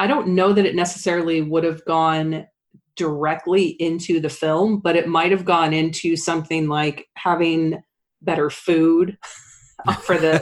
[0.02, 2.48] I don't know that it necessarily would have gone
[2.96, 7.84] directly into the film, but it might have gone into something like having
[8.24, 9.16] better food
[10.02, 10.40] for the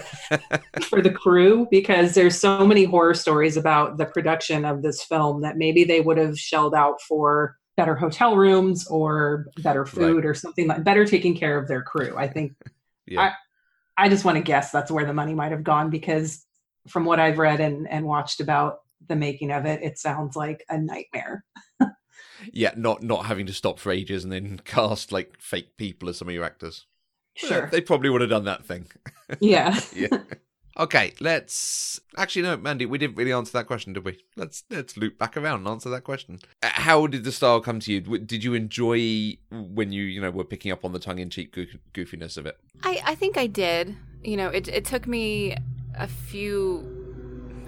[0.83, 5.41] for the crew because there's so many horror stories about the production of this film
[5.41, 10.25] that maybe they would have shelled out for better hotel rooms or better food right.
[10.25, 12.15] or something like better taking care of their crew.
[12.17, 12.53] I think
[13.07, 13.33] yeah.
[13.97, 16.45] I I just want to guess that's where the money might have gone because
[16.87, 20.65] from what I've read and, and watched about the making of it, it sounds like
[20.69, 21.43] a nightmare.
[22.53, 26.17] yeah, not not having to stop for ages and then cast like fake people as
[26.17, 26.85] some of your actors.
[27.35, 27.69] Sure.
[27.71, 28.87] they probably would have done that thing.
[29.39, 29.79] Yeah.
[29.95, 30.07] yeah.
[30.75, 34.17] Okay, let's actually no, Mandy, we didn't really answer that question, did we?
[34.35, 36.39] Let's let's loop back around and answer that question.
[36.63, 38.01] Uh, how did the style come to you?
[38.01, 41.53] Did you enjoy when you you know were picking up on the tongue in cheek
[41.93, 42.57] goofiness of it?
[42.81, 43.95] I I think I did.
[44.23, 45.55] You know, it it took me
[45.95, 47.08] a few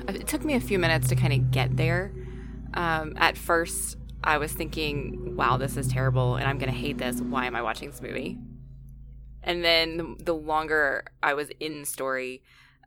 [0.10, 2.12] it took me a few minutes to kind of get there.
[2.74, 6.98] Um, at first, I was thinking, wow, this is terrible and I'm going to hate
[6.98, 7.22] this.
[7.22, 8.38] Why am I watching this movie?
[9.44, 12.44] And then the, longer I was in the story,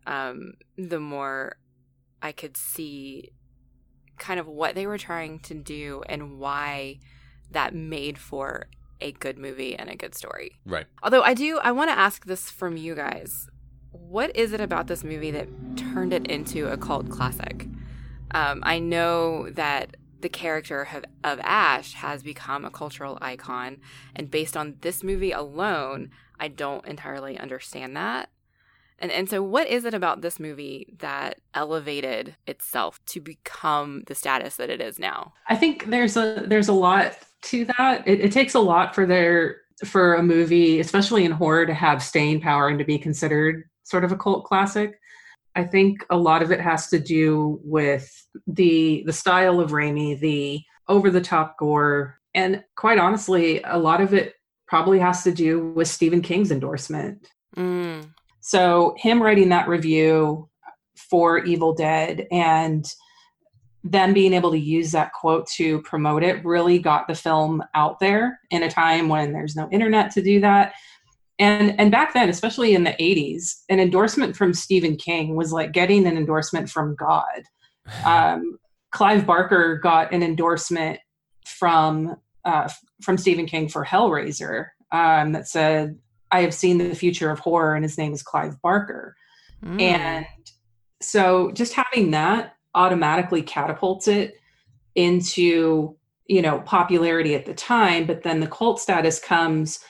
[0.07, 1.57] um, the more
[2.23, 3.31] I could see
[4.19, 7.01] kind of what they were trying to do and why
[7.51, 8.69] that made for
[9.01, 10.53] a good movie and a good story.
[10.65, 10.87] Right.
[11.03, 13.49] Although I do, I want to ask this from you guys
[13.95, 17.67] what is it about this movie that turned it into a cult classic?
[18.33, 23.79] Um, I know that the character of, of Ash has become a cultural icon,
[24.17, 28.31] and based on this movie alone, I don't entirely understand that.
[28.99, 34.15] And and so what is it about this movie that elevated itself to become the
[34.15, 35.35] status that it is now?
[35.49, 38.07] I think there's a there's a lot to that.
[38.07, 42.03] It, it takes a lot for their for a movie, especially in horror, to have
[42.03, 44.99] staying power and to be considered sort of a cult classic.
[45.55, 48.11] I think a lot of it has to do with
[48.47, 54.01] the the style of Raimi, the over the top gore, and quite honestly, a lot
[54.01, 54.35] of it
[54.67, 57.29] probably has to do with Stephen King's endorsement.
[57.57, 58.09] Mm.
[58.41, 60.49] So him writing that review
[60.97, 62.85] for Evil Dead and
[63.85, 68.01] them being able to use that quote to promote it really got the film out
[68.01, 70.73] there in a time when there's no internet to do that
[71.39, 75.73] and and back then especially in the 80s an endorsement from stephen king was like
[75.73, 77.43] getting an endorsement from god
[78.05, 78.59] um,
[78.93, 80.99] clive barker got an endorsement
[81.47, 82.69] from uh,
[83.03, 85.99] from stephen king for hellraiser um, that said
[86.31, 89.15] i have seen the future of horror and his name is clive barker
[89.65, 89.81] mm.
[89.81, 90.27] and
[91.01, 94.35] so just having that automatically catapults it
[94.95, 99.81] into you know popularity at the time but then the cult status comes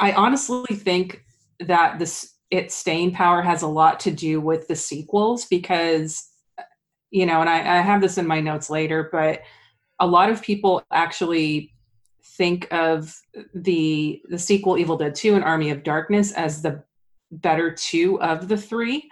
[0.00, 1.24] I honestly think
[1.60, 6.26] that this its staying power has a lot to do with the sequels because
[7.10, 9.42] you know, and I, I have this in my notes later, but
[9.98, 11.74] a lot of people actually
[12.22, 13.20] think of
[13.54, 16.82] the the sequel Evil Dead 2 and Army of Darkness as the
[17.32, 19.08] better two of the 3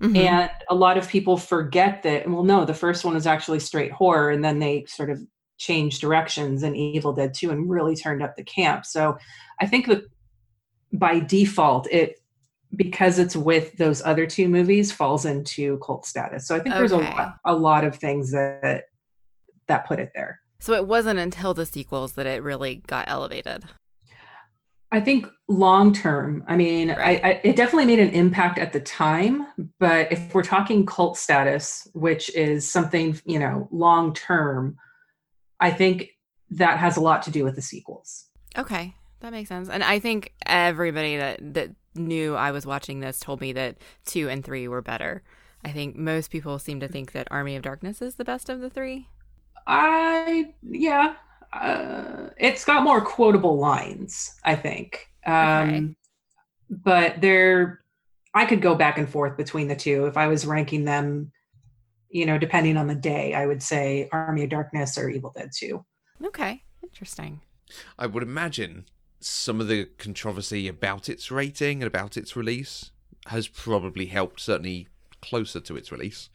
[0.00, 0.16] mm-hmm.
[0.16, 3.92] And a lot of people forget that, well, no, the first one was actually straight
[3.92, 5.20] horror, and then they sort of
[5.58, 8.86] changed directions in Evil Dead 2 and really turned up the camp.
[8.86, 9.18] So
[9.60, 10.04] I think that
[10.92, 12.20] by default it
[12.76, 16.46] because it's with those other two movies falls into cult status.
[16.46, 16.78] So I think okay.
[16.78, 18.84] there's a lot, a lot of things that
[19.66, 20.40] that put it there.
[20.60, 23.64] So it wasn't until the sequels that it really got elevated.
[24.90, 27.22] I think long term, I mean, right.
[27.22, 29.46] I, I, it definitely made an impact at the time.
[29.78, 34.76] But if we're talking cult status, which is something you know long term,
[35.60, 36.10] I think
[36.50, 38.26] that has a lot to do with the sequels.
[38.56, 39.68] Okay, that makes sense.
[39.68, 43.76] And I think everybody that that knew I was watching this told me that
[44.06, 45.22] 2 and 3 were better.
[45.64, 48.60] I think most people seem to think that Army of Darkness is the best of
[48.60, 49.08] the 3.
[49.66, 51.14] I yeah,
[51.52, 55.08] uh, it's got more quotable lines, I think.
[55.26, 55.94] Um okay.
[56.70, 57.80] but there
[58.34, 61.32] I could go back and forth between the two if I was ranking them
[62.10, 65.50] you know, depending on the day, I would say Army of Darkness or Evil Dead
[65.54, 65.84] 2.
[66.24, 67.40] Okay, interesting.
[67.98, 68.86] I would imagine
[69.20, 72.90] some of the controversy about its rating and about its release
[73.26, 74.88] has probably helped certainly
[75.20, 76.28] closer to its release.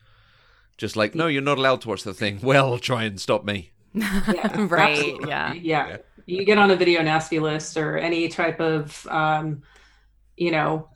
[0.77, 2.39] Just like, no, you're not allowed to watch the thing.
[2.43, 3.71] Well, try and stop me.
[3.93, 5.15] Yeah, right.
[5.27, 5.53] Yeah.
[5.53, 5.87] yeah.
[5.87, 5.97] yeah.
[6.25, 9.61] You get on a video nasty list or any type of, um,
[10.37, 10.89] you know,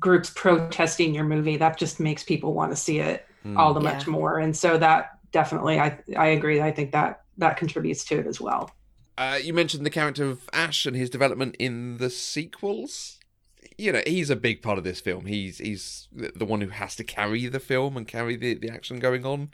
[0.00, 1.56] groups protesting your movie.
[1.56, 3.58] That just makes people want to see it mm.
[3.58, 3.92] all the yeah.
[3.92, 4.38] much more.
[4.38, 6.60] And so that definitely, I I agree.
[6.62, 8.70] I think that that contributes to it as well.
[9.16, 13.18] Uh, you mentioned the character of Ash and his development in the sequels.
[13.78, 15.26] You know, he's a big part of this film.
[15.26, 18.98] He's he's the one who has to carry the film and carry the, the action
[18.98, 19.50] going on.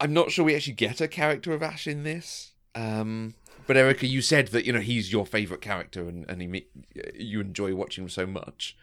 [0.00, 2.52] I'm not sure we actually get a character of Ash in this.
[2.74, 3.34] Um,
[3.66, 6.66] but Erica, you said that you know he's your favorite character and and he,
[7.14, 8.76] you enjoy watching him so much.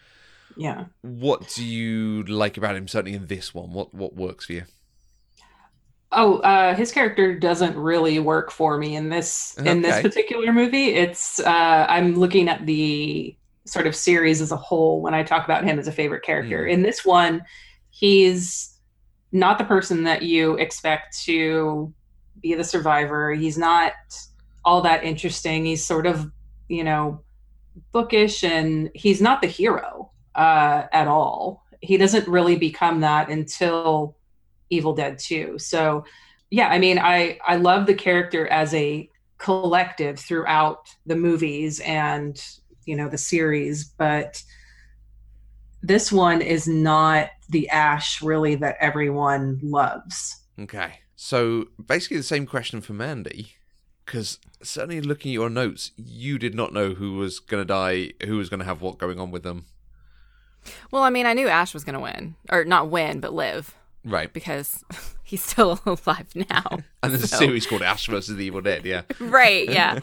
[0.57, 0.85] Yeah.
[1.01, 2.87] What do you like about him?
[2.87, 4.63] Certainly in this one, what what works for you?
[6.13, 9.71] Oh, uh, his character doesn't really work for me in this okay.
[9.71, 10.93] in this particular movie.
[10.93, 15.45] It's uh, I'm looking at the sort of series as a whole when I talk
[15.45, 16.65] about him as a favorite character.
[16.65, 16.71] Mm.
[16.71, 17.43] In this one,
[17.91, 18.77] he's
[19.31, 21.93] not the person that you expect to
[22.41, 23.33] be the survivor.
[23.33, 23.93] He's not
[24.65, 25.65] all that interesting.
[25.65, 26.29] He's sort of,
[26.67, 27.21] you know,
[27.91, 31.63] bookish and he's not the hero uh, at all.
[31.81, 34.17] He doesn't really become that until
[34.71, 35.59] Evil Dead 2.
[35.59, 36.05] So
[36.49, 42.43] yeah, I mean, I I love the character as a collective throughout the movies and
[42.85, 44.41] you know the series, but
[45.83, 50.41] this one is not the Ash really that everyone loves.
[50.59, 50.99] Okay.
[51.15, 53.55] So basically the same question for Mandy
[54.05, 58.11] because certainly looking at your notes, you did not know who was going to die,
[58.25, 59.65] who was going to have what going on with them.
[60.91, 63.73] Well, I mean, I knew Ash was going to win, or not win, but live.
[64.03, 64.31] Right.
[64.31, 64.83] Because
[65.23, 66.79] he's still alive now.
[67.03, 67.35] and there's so.
[67.35, 69.03] a series called Ash versus the Evil Dead, yeah.
[69.19, 69.99] right, yeah.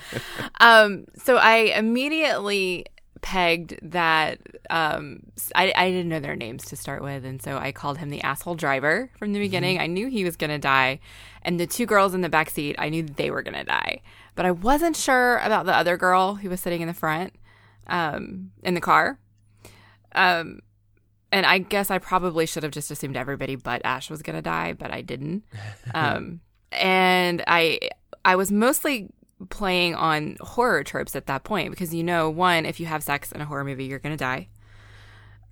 [0.61, 2.87] um, so I immediately
[3.21, 4.39] pegged that
[4.71, 5.21] um,
[5.55, 7.25] I, I didn't know their names to start with.
[7.25, 9.77] And so I called him the asshole driver from the beginning.
[9.77, 9.85] Mm-hmm.
[9.85, 11.01] I knew he was going to die.
[11.43, 14.03] And the two girls in the back seat, I knew they were going to die.
[14.35, 17.35] But I wasn't sure about the other girl who was sitting in the front
[17.89, 19.19] um, in the car.
[20.15, 20.61] Um,
[21.31, 24.73] and I guess I probably should have just assumed everybody but Ash was gonna die,
[24.73, 25.45] but I didn't.
[25.95, 27.81] Um, and I
[28.25, 29.09] I was mostly
[29.49, 33.33] playing on horror tropes at that point because you know, one, if you have sex
[33.33, 34.49] in a horror movie, you're gonna die.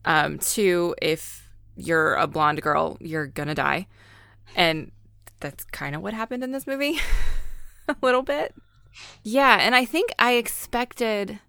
[0.05, 3.87] Um, two, if you're a blonde girl, you're gonna die,
[4.55, 4.93] and
[5.41, 7.01] that's kind of what happened in this movie,
[7.89, 8.55] a little bit.
[9.22, 11.41] Yeah, and I think I expected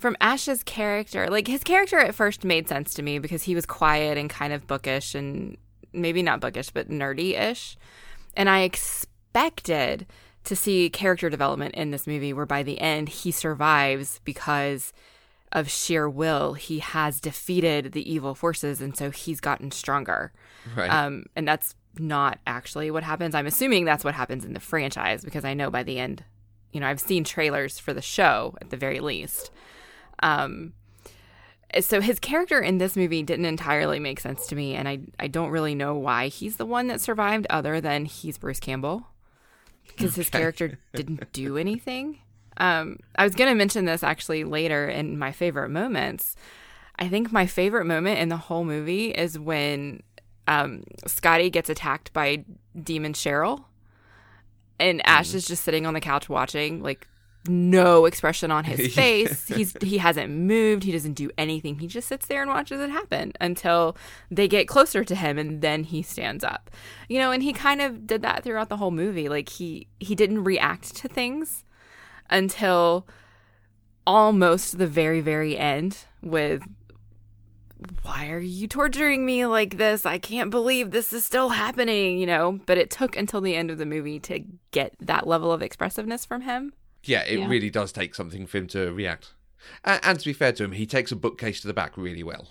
[0.00, 3.66] from Ash's character, like his character at first made sense to me because he was
[3.66, 5.56] quiet and kind of bookish and
[5.92, 7.76] maybe not bookish, but nerdy ish.
[8.36, 10.06] And I expected
[10.44, 14.92] to see character development in this movie where by the end he survives because
[15.52, 20.32] of sheer will he has defeated the evil forces and so he's gotten stronger
[20.76, 20.90] Right.
[20.90, 25.24] um, and that's not actually what happens i'm assuming that's what happens in the franchise
[25.24, 26.22] because i know by the end
[26.72, 29.50] you know i've seen trailers for the show at the very least
[30.20, 30.72] um,
[31.80, 35.28] so his character in this movie didn't entirely make sense to me and I, I
[35.28, 39.06] don't really know why he's the one that survived other than he's bruce campbell
[39.96, 42.18] because his character didn't do anything.
[42.56, 46.36] Um, i was going to mention this actually later in my favorite moments.
[46.98, 50.02] I think my favorite moment in the whole movie is when
[50.46, 52.44] um, scotty gets attacked by
[52.80, 53.64] demon cheryl
[54.78, 57.06] and ash is just sitting on the couch watching like
[57.48, 59.48] no expression on his face.
[59.48, 60.84] He's he hasn't moved.
[60.84, 61.78] He doesn't do anything.
[61.78, 63.96] He just sits there and watches it happen until
[64.30, 66.70] they get closer to him and then he stands up.
[67.08, 69.28] You know, and he kind of did that throughout the whole movie.
[69.28, 71.64] Like he he didn't react to things
[72.28, 73.06] until
[74.06, 76.62] almost the very very end with
[78.02, 80.04] why are you torturing me like this?
[80.04, 82.60] I can't believe this is still happening, you know?
[82.66, 86.26] But it took until the end of the movie to get that level of expressiveness
[86.26, 86.74] from him.
[87.04, 87.48] Yeah, it Yeah.
[87.48, 89.34] really does take something for him to react.
[89.84, 92.22] And, and to be fair to him, he takes a bookcase to the back really
[92.22, 92.48] well.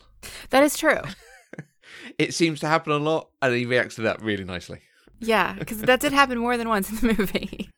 [0.50, 1.00] That is true.
[2.20, 4.80] It seems to happen a lot, and he reacts to that really nicely.
[5.20, 7.70] Yeah, because that did happen more than once in the movie.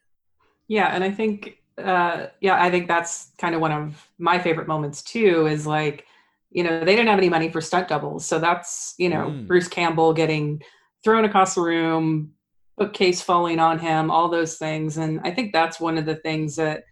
[0.67, 4.67] Yeah, and I think uh yeah, I think that's kind of one of my favorite
[4.67, 6.05] moments too is like,
[6.51, 8.25] you know, they didn't have any money for stunt doubles.
[8.25, 9.47] So that's, you know, Mm.
[9.47, 10.61] Bruce Campbell getting
[11.03, 12.33] thrown across the room,
[12.77, 14.97] bookcase falling on him, all those things.
[14.97, 16.83] And I think that's one of the things that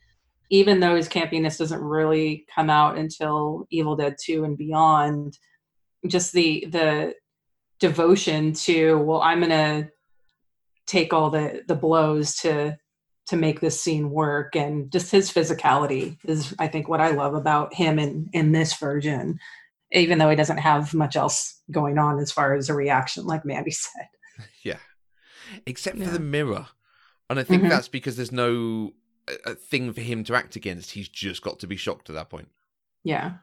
[0.49, 5.37] even though his campiness doesn't really come out until Evil Dead 2 and beyond,
[6.07, 7.13] just the the
[7.79, 9.89] devotion to, well, I'm gonna
[10.87, 12.77] take all the the blows to
[13.27, 17.35] to make this scene work and just his physicality is i think what i love
[17.35, 19.39] about him in in this version
[19.91, 23.45] even though he doesn't have much else going on as far as a reaction like
[23.45, 24.07] mandy said.
[25.65, 26.11] Except for Yeah.
[26.11, 26.67] the mirror.
[27.29, 27.69] And I think Mhm.
[27.69, 28.93] that's because there's no
[29.45, 30.91] uh, thing for him to act against.
[30.93, 32.49] He's just got to be shocked at that point.
[33.03, 33.33] yeah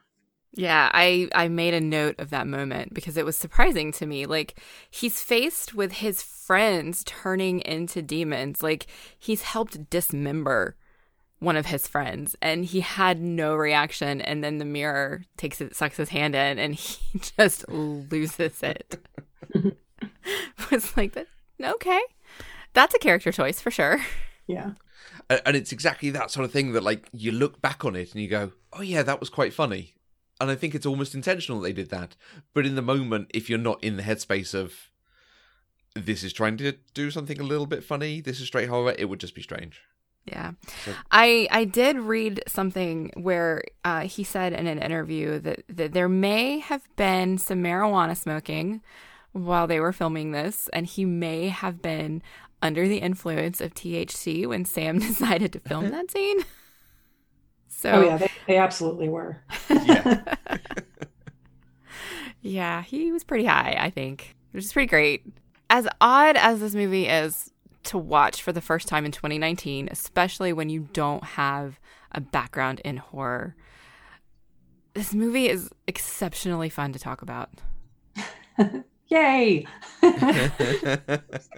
[0.53, 4.25] Yeah, I I made a note of that moment because it was surprising to me.
[4.25, 8.61] Like he's faced with his friends turning into demons.
[8.63, 8.87] Like
[9.17, 10.75] he's helped dismember
[11.39, 15.75] one of his friends and he had no reaction and then the mirror takes it
[15.75, 18.99] sucks his hand in and he just loses it.
[20.71, 21.27] was like that
[21.61, 22.01] okay.
[22.73, 23.99] That's a character choice for sure.
[24.47, 24.71] yeah
[25.29, 28.13] A- And it's exactly that sort of thing that, like, you look back on it
[28.13, 29.93] and you go, oh, yeah, that was quite funny.
[30.39, 32.15] And I think it's almost intentional they did that.
[32.53, 34.73] But in the moment, if you're not in the headspace of
[35.95, 39.05] this is trying to do something a little bit funny, this is straight horror, it
[39.05, 39.81] would just be strange.
[40.25, 40.51] Yeah.
[40.85, 45.93] So- I I did read something where uh, he said in an interview that, that
[45.93, 48.81] there may have been some marijuana smoking
[49.37, 52.21] while they were filming this, and he may have been
[52.61, 55.95] under the influence of THC when Sam decided to film uh-huh.
[55.95, 56.39] that scene.
[57.69, 60.35] So oh yeah they, they absolutely were Yeah.
[62.41, 65.25] Yeah, he was pretty high, I think, which is pretty great.
[65.69, 67.51] As odd as this movie is
[67.85, 71.79] to watch for the first time in 2019, especially when you don't have
[72.11, 73.55] a background in horror,
[74.93, 77.49] this movie is exceptionally fun to talk about.
[79.09, 79.65] yay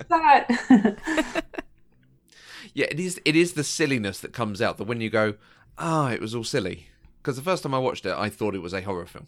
[0.10, 0.48] that
[2.74, 3.20] Yeah, it is.
[3.26, 5.34] It is the silliness that comes out that when you go,
[5.78, 6.88] ah, it was all silly.
[7.18, 9.28] Because the first time I watched it, I thought it was a horror film,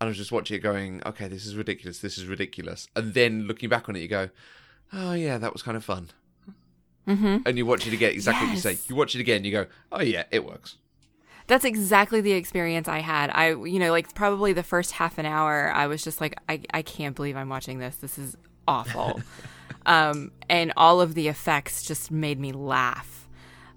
[0.00, 2.00] and I was just watching it, going, okay, this is ridiculous.
[2.00, 2.88] This is ridiculous.
[2.94, 4.30] And then looking back on it, you go,
[4.92, 6.10] oh yeah, that was kind of fun.
[7.06, 8.78] hmm And you watch it again, exactly what you say.
[8.88, 10.76] You watch it again, you go, oh yeah, it works.
[11.48, 13.30] That's exactly the experience I had.
[13.30, 16.60] I, you know, like probably the first half an hour, I was just like, I,
[16.72, 17.96] I can't believe I'm watching this.
[17.96, 18.36] This is
[18.68, 19.20] awful.
[19.86, 23.26] um, and all of the effects just made me laugh.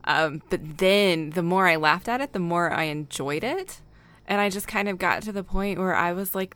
[0.04, 3.80] Um, but then the more I laughed at it, the more I enjoyed it.
[4.28, 6.56] And I just kind of got to the point where I was like,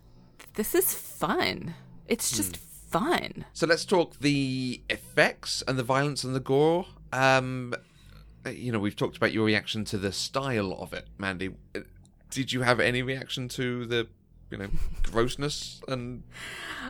[0.55, 1.75] this is fun.
[2.07, 3.45] It's just fun.
[3.53, 6.85] So let's talk the effects and the violence and the gore.
[7.11, 7.73] Um,
[8.45, 11.55] Uh, you know, we've talked about your reaction to the style of it, Mandy.
[11.75, 11.79] Uh,
[12.29, 14.07] did you have any reaction to the,
[14.51, 14.67] you know,
[15.03, 16.23] grossness and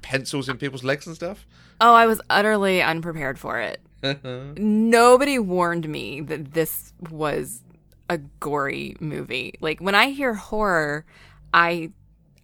[0.02, 1.46] pencils in people's legs and stuff?
[1.80, 3.82] Oh, I was utterly unprepared for it.
[4.58, 7.62] Nobody warned me that this was
[8.10, 9.56] a gory movie.
[9.62, 11.06] Like when I hear horror,
[11.54, 11.92] I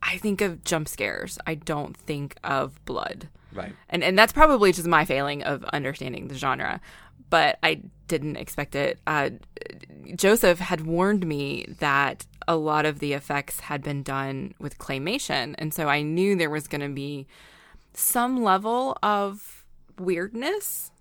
[0.01, 1.37] I think of jump scares.
[1.45, 3.29] I don't think of blood.
[3.53, 3.73] right.
[3.89, 6.81] And and that's probably just my failing of understanding the genre.
[7.31, 8.99] But I didn't expect it.
[9.07, 9.31] Uh,
[10.15, 15.55] Joseph had warned me that a lot of the effects had been done with claymation,
[15.57, 17.25] and so I knew there was going to be
[17.93, 19.65] some level of
[19.97, 20.91] weirdness.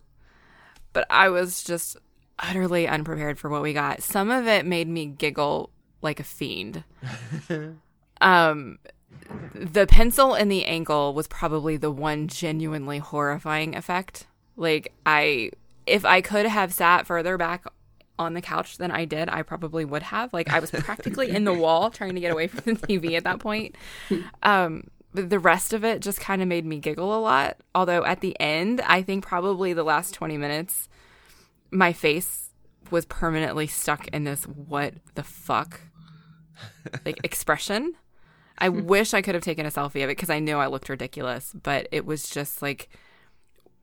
[0.93, 1.97] But I was just
[2.39, 4.03] utterly unprepared for what we got.
[4.03, 5.71] Some of it made me giggle
[6.01, 6.85] like a fiend.
[8.21, 8.79] um
[9.55, 14.27] the pencil in the ankle was probably the one genuinely horrifying effect.
[14.57, 15.51] Like I
[15.91, 17.65] if I could have sat further back
[18.19, 20.33] on the couch than I did, I probably would have.
[20.33, 23.25] Like I was practically in the wall trying to get away from the TV at
[23.25, 23.75] that point.
[24.43, 27.57] Um but the rest of it just kind of made me giggle a lot.
[27.75, 30.89] Although at the end, I think probably the last 20 minutes
[31.73, 32.51] my face
[32.91, 35.81] was permanently stuck in this what the fuck
[37.05, 37.95] like expression.
[38.59, 40.91] I wish I could have taken a selfie of it because I knew I looked
[40.91, 42.91] ridiculous, but it was just like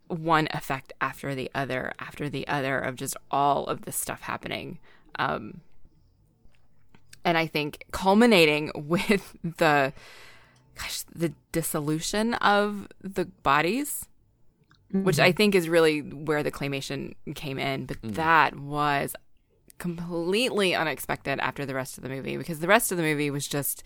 [0.07, 4.79] one effect after the other after the other of just all of this stuff happening.
[5.19, 5.61] Um,
[7.25, 9.93] and I think culminating with the
[10.75, 14.07] gosh, the dissolution of the bodies,
[14.93, 15.03] mm-hmm.
[15.03, 17.85] which I think is really where the claymation came in.
[17.85, 18.13] But mm-hmm.
[18.15, 19.15] that was
[19.77, 23.47] completely unexpected after the rest of the movie because the rest of the movie was
[23.47, 23.83] just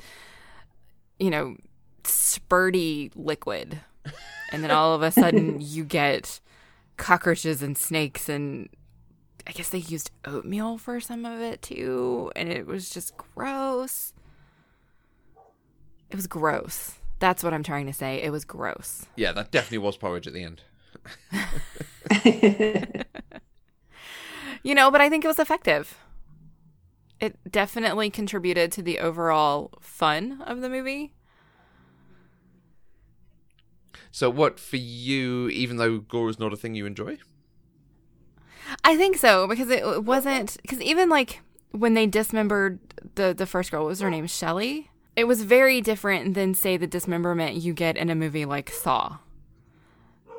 [1.22, 1.55] you know,
[2.03, 3.80] spurty liquid.
[4.54, 6.41] And then all of a sudden you get
[6.97, 8.68] cockroaches and snakes and
[9.47, 12.34] I guess they used oatmeal for some of it too.
[12.36, 14.12] And it was just gross.
[16.10, 16.95] It was gross.
[17.20, 18.22] That's what I'm trying to say.
[18.22, 19.06] It was gross.
[19.16, 20.62] Yeah, that definitely was porridge at the end.
[24.64, 25.97] you know, but I think it was effective
[27.22, 31.14] it definitely contributed to the overall fun of the movie.
[34.12, 37.18] So, what for you, even though gore is not a thing you enjoy?
[38.84, 41.41] I think so because it wasn't because even like
[41.72, 42.80] when they dismembered
[43.16, 44.28] the the first girl, what was her name?
[44.28, 44.89] Shelly.
[45.16, 49.18] It was very different than say the dismemberment you get in a movie like Saw.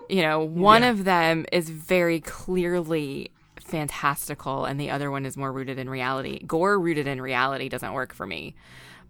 [0.09, 0.91] You know, one yeah.
[0.91, 6.43] of them is very clearly fantastical and the other one is more rooted in reality.
[6.47, 8.55] Gore rooted in reality doesn't work for me,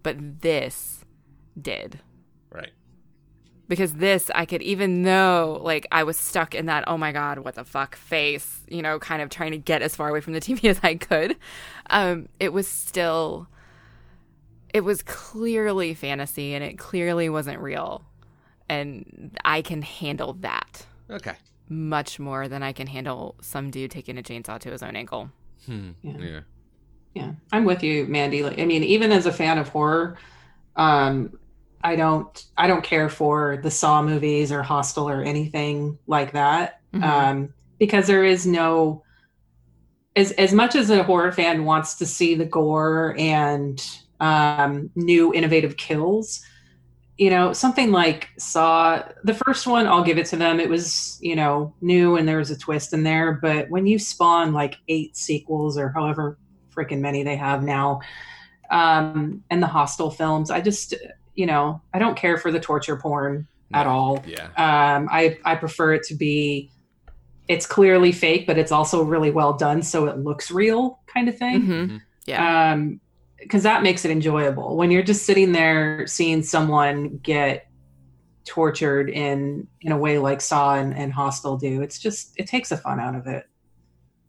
[0.03, 1.05] but this
[1.59, 1.99] did.
[2.49, 2.71] Right.
[3.73, 7.39] Because this, I could, even though like I was stuck in that, oh my God,
[7.39, 10.33] what the fuck face, you know, kind of trying to get as far away from
[10.33, 11.35] the TV as I could,
[11.89, 13.47] um, it was still,
[14.73, 18.05] it was clearly fantasy and it clearly wasn't real.
[18.69, 20.85] And I can handle that.
[21.09, 21.33] Okay
[21.69, 25.29] much more than I can handle some dude taking a chainsaw to his own ankle.
[25.65, 25.91] Hmm.
[26.01, 26.17] Yeah.
[26.19, 26.39] yeah.
[27.13, 27.31] yeah.
[27.51, 28.43] I'm with you, Mandy.
[28.43, 30.17] Like, I mean, even as a fan of horror,
[30.75, 31.37] um,
[31.83, 36.81] I don't I don't care for the Saw movies or Hostel or anything like that.
[36.93, 37.03] Mm-hmm.
[37.03, 39.03] Um, because there is no
[40.15, 43.85] as as much as a horror fan wants to see the gore and
[44.19, 46.41] um, new innovative kills,
[47.17, 50.59] you know, something like Saw, the first one, I'll give it to them.
[50.59, 53.33] It was, you know, new and there was a twist in there.
[53.33, 56.37] But when you spawn like eight sequels or however
[56.73, 58.01] freaking many they have now,
[58.71, 60.95] um, and the Hostel films, I just,
[61.35, 63.79] you know, I don't care for the torture porn no.
[63.79, 64.23] at all.
[64.27, 64.45] Yeah.
[64.57, 66.71] Um, I, I prefer it to be,
[67.47, 69.81] it's clearly fake, but it's also really well done.
[69.81, 71.61] So it looks real kind of thing.
[71.61, 71.73] Mm-hmm.
[71.73, 71.97] mm-hmm.
[72.25, 72.71] Yeah.
[72.71, 73.01] Um,
[73.43, 77.67] because that makes it enjoyable when you're just sitting there seeing someone get
[78.45, 82.69] tortured in in a way like saw and, and hostel do it's just it takes
[82.69, 83.47] the fun out of it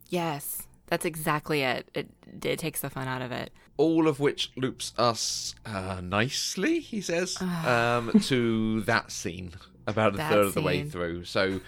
[0.09, 2.09] yes that's exactly it it,
[2.43, 7.01] it takes the fun out of it all of which loops us uh, nicely he
[7.01, 9.51] says um, to that scene
[9.87, 11.59] about a that third of the way through so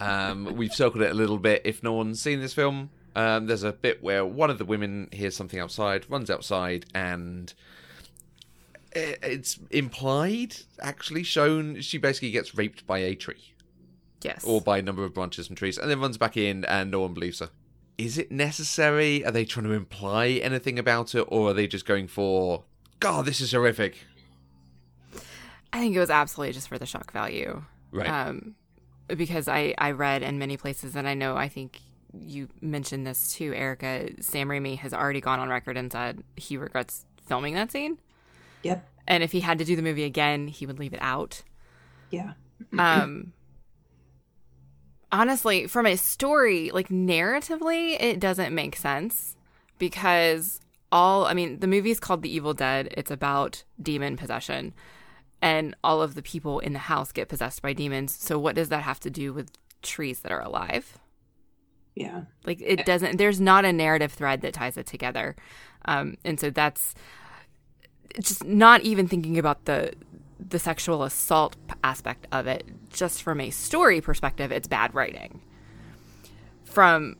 [0.00, 3.62] um, we've circled it a little bit if no one's seen this film um, there's
[3.62, 7.52] a bit where one of the women hears something outside, runs outside, and
[8.92, 13.52] it's implied, actually shown, she basically gets raped by a tree.
[14.22, 14.42] Yes.
[14.44, 17.00] Or by a number of branches and trees, and then runs back in, and no
[17.00, 17.50] one believes her.
[17.96, 19.24] Is it necessary?
[19.24, 22.64] Are they trying to imply anything about it, or are they just going for,
[23.00, 23.98] God, this is horrific?
[25.72, 27.62] I think it was absolutely just for the shock value.
[27.92, 28.08] Right.
[28.08, 28.54] Um,
[29.08, 31.80] because I, I read in many places, and I know I think
[32.12, 34.10] you mentioned this too, Erica.
[34.20, 37.98] Sam Raimi has already gone on record and said he regrets filming that scene.
[38.62, 38.88] Yep.
[39.06, 41.42] And if he had to do the movie again, he would leave it out.
[42.10, 42.32] Yeah.
[42.78, 43.32] um
[45.14, 49.36] honestly, from a story, like narratively, it doesn't make sense
[49.78, 50.60] because
[50.90, 52.92] all I mean, the movie's called The Evil Dead.
[52.96, 54.74] It's about demon possession.
[55.40, 58.12] And all of the people in the house get possessed by demons.
[58.12, 59.50] So what does that have to do with
[59.82, 60.98] trees that are alive?
[61.94, 62.22] Yeah.
[62.44, 65.36] Like it doesn't there's not a narrative thread that ties it together.
[65.84, 66.94] Um and so that's
[68.20, 69.92] just not even thinking about the
[70.48, 75.40] the sexual assault aspect of it just from a story perspective it's bad writing.
[76.64, 77.16] From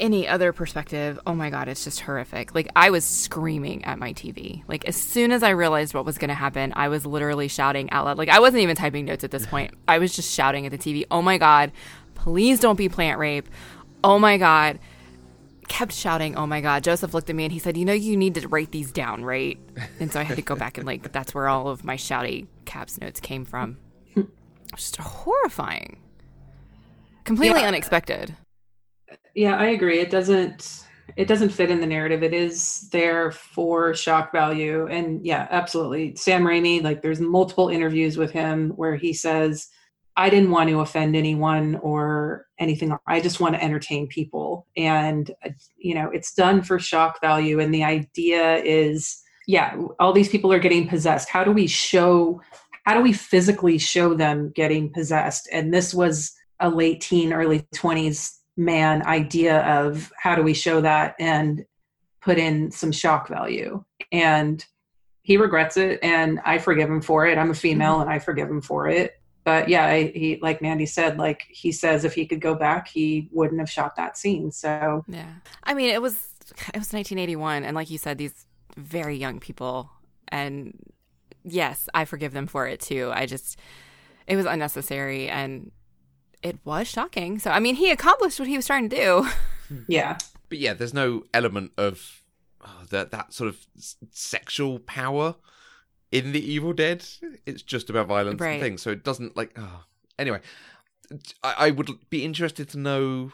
[0.00, 2.54] any other perspective, oh my god, it's just horrific.
[2.54, 4.62] Like I was screaming at my TV.
[4.66, 7.90] Like as soon as I realized what was going to happen, I was literally shouting
[7.90, 8.18] out loud.
[8.18, 9.74] Like I wasn't even typing notes at this point.
[9.86, 11.04] I was just shouting at the TV.
[11.10, 11.72] Oh my god,
[12.14, 13.48] please don't be plant rape.
[14.02, 14.78] Oh my god.
[15.68, 18.16] Kept shouting, "Oh my god." Joseph looked at me and he said, "You know you
[18.16, 19.58] need to write these down, right?"
[20.00, 22.46] And so I had to go back and like that's where all of my shouty
[22.64, 23.78] caps notes came from.
[24.74, 25.98] Just horrifying.
[27.24, 27.68] Completely Yeah.
[27.68, 28.34] unexpected.
[29.34, 30.00] Yeah, I agree.
[30.00, 30.80] It doesn't
[31.16, 32.22] it doesn't fit in the narrative.
[32.22, 34.86] It is there for shock value.
[34.88, 36.16] And yeah, absolutely.
[36.16, 39.68] Sam Raimi, like there's multiple interviews with him where he says,
[40.16, 42.96] I didn't want to offend anyone or anything.
[43.06, 44.66] I just want to entertain people.
[44.76, 47.60] And uh, you know, it's done for shock value.
[47.60, 51.28] And the idea is, yeah, all these people are getting possessed.
[51.28, 52.40] How do we show
[52.84, 55.48] how do we physically show them getting possessed?
[55.50, 60.80] And this was a late teen, early 20s man idea of how do we show
[60.80, 61.64] that and
[62.20, 63.82] put in some shock value.
[64.12, 64.64] And
[65.22, 67.38] he regrets it, and I forgive him for it.
[67.38, 69.14] I'm a female, and I forgive him for it.
[69.44, 72.88] But yeah, I, he like Mandy said, like he says, if he could go back,
[72.88, 74.50] he wouldn't have shot that scene.
[74.50, 75.34] So Yeah.
[75.62, 76.14] I mean, it was
[76.72, 79.90] it was 1981 and like you said these very young people
[80.28, 80.74] and
[81.44, 83.10] yes, I forgive them for it too.
[83.14, 83.58] I just
[84.26, 85.70] it was unnecessary and
[86.42, 87.38] it was shocking.
[87.38, 89.28] So I mean, he accomplished what he was trying to do.
[89.88, 90.16] yeah,
[90.48, 92.22] But yeah, there's no element of
[92.64, 95.36] oh, that that sort of s- sexual power
[96.14, 97.04] in the Evil Dead.
[97.44, 98.52] It's just about violence Right.
[98.52, 98.82] and things.
[98.82, 99.52] So it doesn't like.
[99.58, 99.84] Oh.
[100.18, 100.40] Anyway,
[101.42, 103.32] I, I would be interested to know.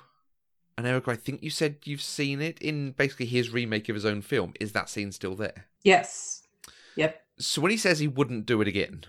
[0.79, 4.07] And Eric, I think you said you've seen it in basically his remake of his
[4.07, 4.55] own film.
[4.59, 5.67] Is that scene still there?
[5.85, 6.43] yes,
[6.97, 7.23] yep.
[7.39, 9.05] So when he says he wouldn't do it again,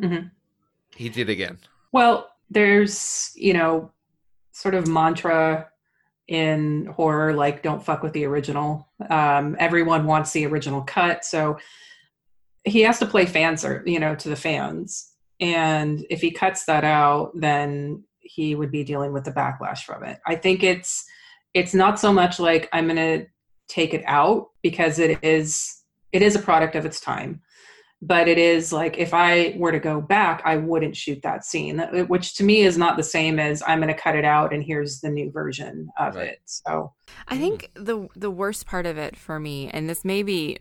[0.00, 0.28] hmm
[0.96, 1.58] he did again.
[1.92, 3.90] Well, there's, you know,
[4.52, 5.68] sort of mantra
[6.28, 8.88] in horror like don't fuck with the original.
[9.10, 11.58] Um, everyone wants the original cut, so
[12.64, 15.08] he has to play fans or you know to the fans.
[15.40, 20.04] And if he cuts that out, then he would be dealing with the backlash from
[20.04, 20.18] it.
[20.26, 21.04] I think it's
[21.54, 23.26] it's not so much like I'm going to
[23.68, 25.82] take it out because it is
[26.12, 27.40] it is a product of its time
[28.04, 31.78] but it is like if I were to go back, I wouldn't shoot that scene,
[32.08, 34.62] which to me is not the same as I'm going to cut it out and
[34.62, 36.30] here's the new version of Right.
[36.30, 36.40] it.
[36.44, 36.92] So
[37.28, 40.58] I think the the worst part of it for me, and this may be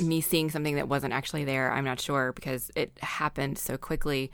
[0.00, 1.72] me seeing something that wasn't actually there.
[1.72, 4.30] I'm not sure because it happened so quickly,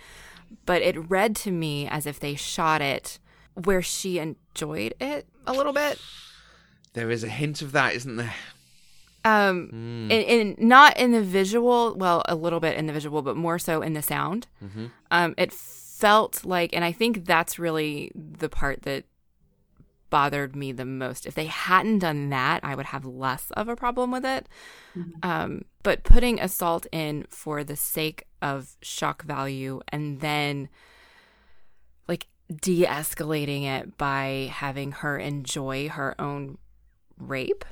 [0.67, 3.19] but it read to me as if they shot it
[3.55, 6.01] where she enjoyed it a little bit.
[6.95, 8.35] There is a hint of that, isn't there?
[9.25, 10.11] Um, Mm.
[10.11, 13.59] in, in not in the visual, well, a little bit in the visual, but more
[13.59, 14.49] so in the sound.
[14.63, 14.91] Mhm.
[15.13, 19.05] Um, it felt like, and I think that's really the part that
[20.13, 21.27] bothered me the most.
[21.27, 24.49] If they hadn't done that, I would have less of a problem with it.
[24.95, 25.23] Mhm.
[25.23, 30.69] Um, but putting assault in for the sake of shock value and then
[32.09, 32.27] like
[32.61, 36.59] de escalating it by having her enjoy her own
[37.19, 37.65] rape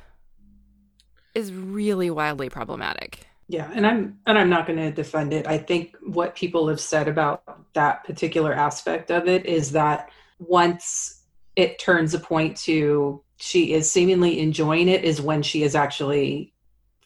[1.35, 3.27] is really wildly problematic.
[3.49, 5.47] yeah, and I'm and I'm not going to defend it.
[5.47, 7.43] I think what people have said about
[7.75, 11.20] that particular aspect of it is that once
[11.61, 16.53] it turns a point to she is seemingly enjoying it is when she is actually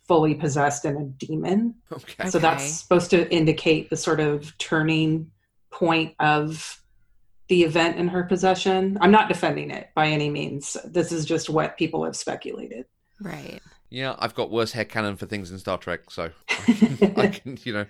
[0.06, 1.74] fully possessed in a demon.
[1.92, 2.28] Okay.
[2.28, 5.30] So that's supposed to indicate the sort of turning
[5.70, 6.80] point of
[7.48, 8.98] the event in her possession.
[9.00, 10.76] I'm not defending it by any means.
[10.84, 12.86] This is just what people have speculated.
[13.20, 13.60] Right.
[13.90, 16.30] Yeah, I've got worse headcanon for things in Star Trek, so
[17.16, 17.86] I can, you know.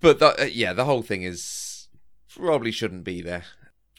[0.00, 1.88] But the, uh, yeah, the whole thing is
[2.34, 3.44] probably shouldn't be there.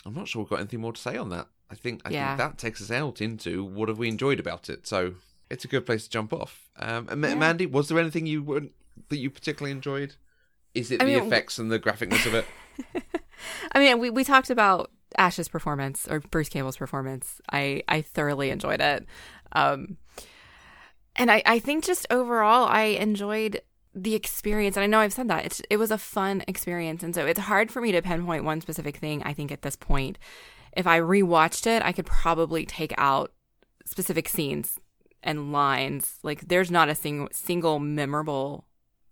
[0.05, 1.47] I'm not sure we've got anything more to say on that.
[1.69, 2.35] I think I Yeah.
[2.35, 4.87] think that takes us out into what have we enjoyed about it.
[4.87, 5.15] So
[5.49, 6.69] it's a good place to jump off.
[6.77, 7.35] Um, Yeah.
[7.35, 8.71] Mandy, was there anything you weren't,
[9.09, 10.15] that you particularly enjoyed?
[10.73, 12.45] Is it I the mean, effects and the graphicness of it?
[13.73, 17.41] I mean, we, we talked about Ash's performance or Bruce Campbell's performance.
[17.51, 19.05] I, I thoroughly enjoyed it.
[19.51, 19.97] Um,
[21.15, 23.61] and I, I think just overall, I enjoyed
[23.97, 24.77] the experience.
[24.77, 25.45] And I know I've said that.
[25.45, 27.03] It's, it was a fun experience.
[27.03, 29.75] And so it's hard for me to pinpoint one specific thing, I think, at this
[29.75, 30.17] point.
[30.75, 33.33] If I rewatched it, I could probably take out
[33.85, 34.77] specific scenes
[35.23, 36.19] and lines.
[36.21, 38.65] Like, there's not a sing- single memorable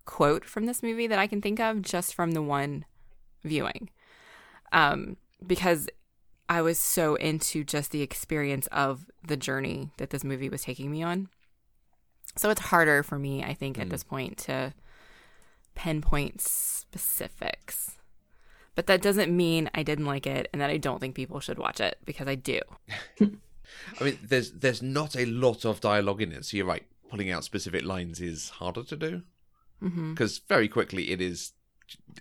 [0.05, 2.85] quote from this movie that I can think of just from the one
[3.43, 3.89] viewing
[4.71, 5.87] um, because
[6.47, 10.91] I was so into just the experience of the journey that this movie was taking
[10.91, 11.29] me on.
[12.35, 13.91] So it's harder for me, I think, at Mm.
[13.91, 14.73] this point to
[15.75, 17.97] pinpoint specifics.
[18.75, 21.57] But that doesn't mean I didn't like it and that I don't think people should
[21.57, 22.59] watch it because I do.
[23.99, 26.85] I mean, there's there's not a lot of dialogue in it, so you're right.
[27.09, 29.21] Pulling out specific lines is harder to do
[29.79, 31.51] hmm because very quickly it is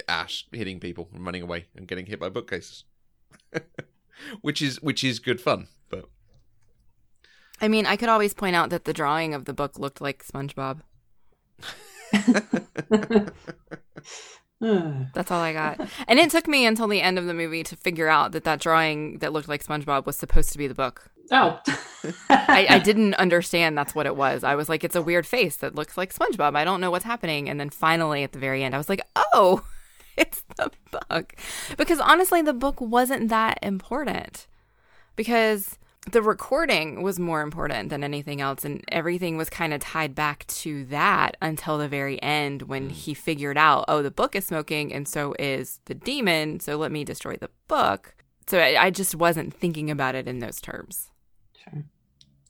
[0.08, 2.84] Ash hitting people and running away and getting hit by bookcases,
[4.42, 5.68] which is which is good fun.
[7.64, 10.22] I mean, I could always point out that the drawing of the book looked like
[10.22, 10.80] SpongeBob.
[14.60, 15.80] That's all I got.
[16.06, 18.60] and it took me until the end of the movie to figure out that that
[18.60, 21.10] drawing that looked like SpongeBob was supposed to be the book.
[21.32, 21.58] oh.
[22.28, 24.44] I, I didn't understand that's what it was.
[24.44, 26.54] I was like, it's a weird face that looks like SpongeBob.
[26.56, 27.48] I don't know what's happening.
[27.48, 29.00] And then finally at the very end, I was like,
[29.32, 29.64] oh,
[30.18, 30.70] it's the
[31.08, 31.34] book.
[31.78, 34.48] Because honestly, the book wasn't that important
[35.16, 35.78] because
[36.10, 38.64] the recording was more important than anything else.
[38.64, 43.14] And everything was kind of tied back to that until the very end when he
[43.14, 46.60] figured out, oh, the book is smoking and so is the demon.
[46.60, 48.14] So let me destroy the book.
[48.46, 51.10] So I, I just wasn't thinking about it in those terms.
[51.62, 51.84] Sure.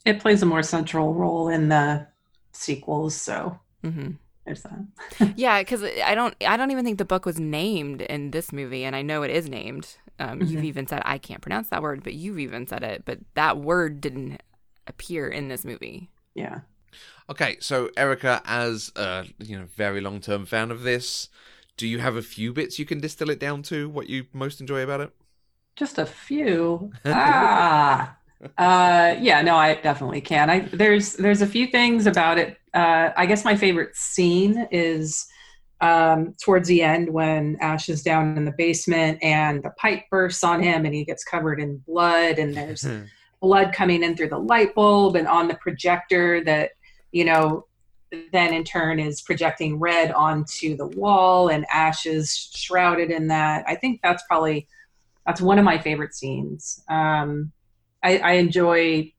[0.05, 2.07] It plays a more central role in the
[2.53, 4.13] sequels, so hmm
[4.45, 5.33] there's that.
[5.37, 8.85] Yeah, because I don't, I don't even think the book was named in this movie,
[8.85, 9.97] and I know it is named.
[10.19, 10.65] Um, You've Mhm.
[10.65, 13.05] even said I can't pronounce that word, but you've even said it.
[13.05, 14.43] But that word didn't
[14.87, 16.11] appear in this movie.
[16.35, 16.61] Yeah.
[17.31, 21.29] okay, so Erica, as a you know very long term fan of this,
[21.77, 23.89] do you have a few bits you can distill it down to?
[23.89, 25.13] What you most enjoy about it?
[25.77, 26.93] Just a few.
[27.11, 28.17] ah.
[28.57, 30.51] Uh yeah, no, I definitely can.
[30.51, 32.59] I there's there's a few things about it.
[32.73, 35.27] Uh I guess my favorite scene is
[35.85, 40.43] um towards the end when Ash is down in the basement and the pipe bursts
[40.43, 42.87] on him and he gets covered in blood and there's
[43.43, 46.71] blood coming in through the light bulb and on the projector that
[47.13, 47.67] you know
[48.33, 53.65] then in turn is projecting red onto the wall and ash is shrouded in that.
[53.67, 54.67] I think that's probably
[55.27, 56.83] that's one of my favorite scenes.
[56.89, 57.53] Um
[58.03, 59.13] i, I enjoy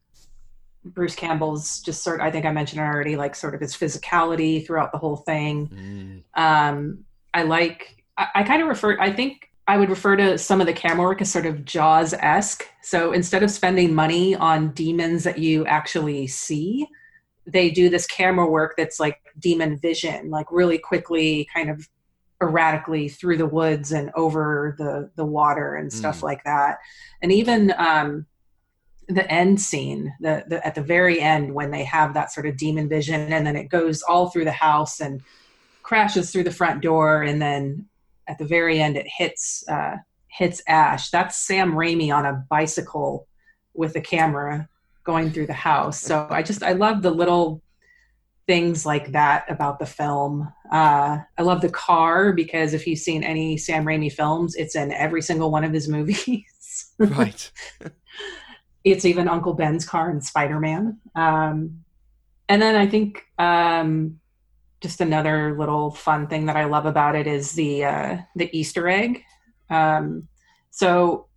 [0.85, 4.65] bruce campbell's just sort i think i mentioned it already like sort of his physicality
[4.65, 6.39] throughout the whole thing Mm.
[6.41, 8.03] um, I like.
[8.17, 8.97] I, I kind of refer.
[8.97, 12.13] I think I would refer to some of the camera work as sort of Jaws
[12.13, 12.63] esque.
[12.81, 16.87] So instead of spending money on demons that you actually see,
[17.45, 21.89] they do this camera work that's like demon vision, like really quickly, kind of
[22.41, 26.23] erratically through the woods and over the the water and stuff Mm.
[26.23, 26.77] like that.
[27.21, 28.25] And even um,
[29.07, 32.57] the end scene, the, the at the very end when they have that sort of
[32.57, 35.21] demon vision, and then it goes all through the house and
[35.83, 37.85] crashes through the front door, and then
[38.27, 39.97] at the very end it hits uh,
[40.27, 41.09] hits Ash.
[41.09, 43.27] That's Sam Raimi on a bicycle
[43.73, 44.67] with a camera
[45.03, 46.01] going through the house.
[46.01, 47.61] So I just I love the little
[48.47, 50.51] things like that about the film.
[50.71, 54.91] Uh, I love the car because if you've seen any Sam Raimi films, it's in
[54.91, 56.93] every single one of his movies.
[56.99, 57.51] right.
[58.85, 60.99] it's even Uncle Ben's car in Spider Man.
[61.15, 61.83] Um,
[62.47, 64.19] and then I think um,
[64.79, 68.87] just another little fun thing that I love about it is the uh, the Easter
[68.87, 69.23] egg.
[69.69, 70.27] Um,
[70.69, 71.27] so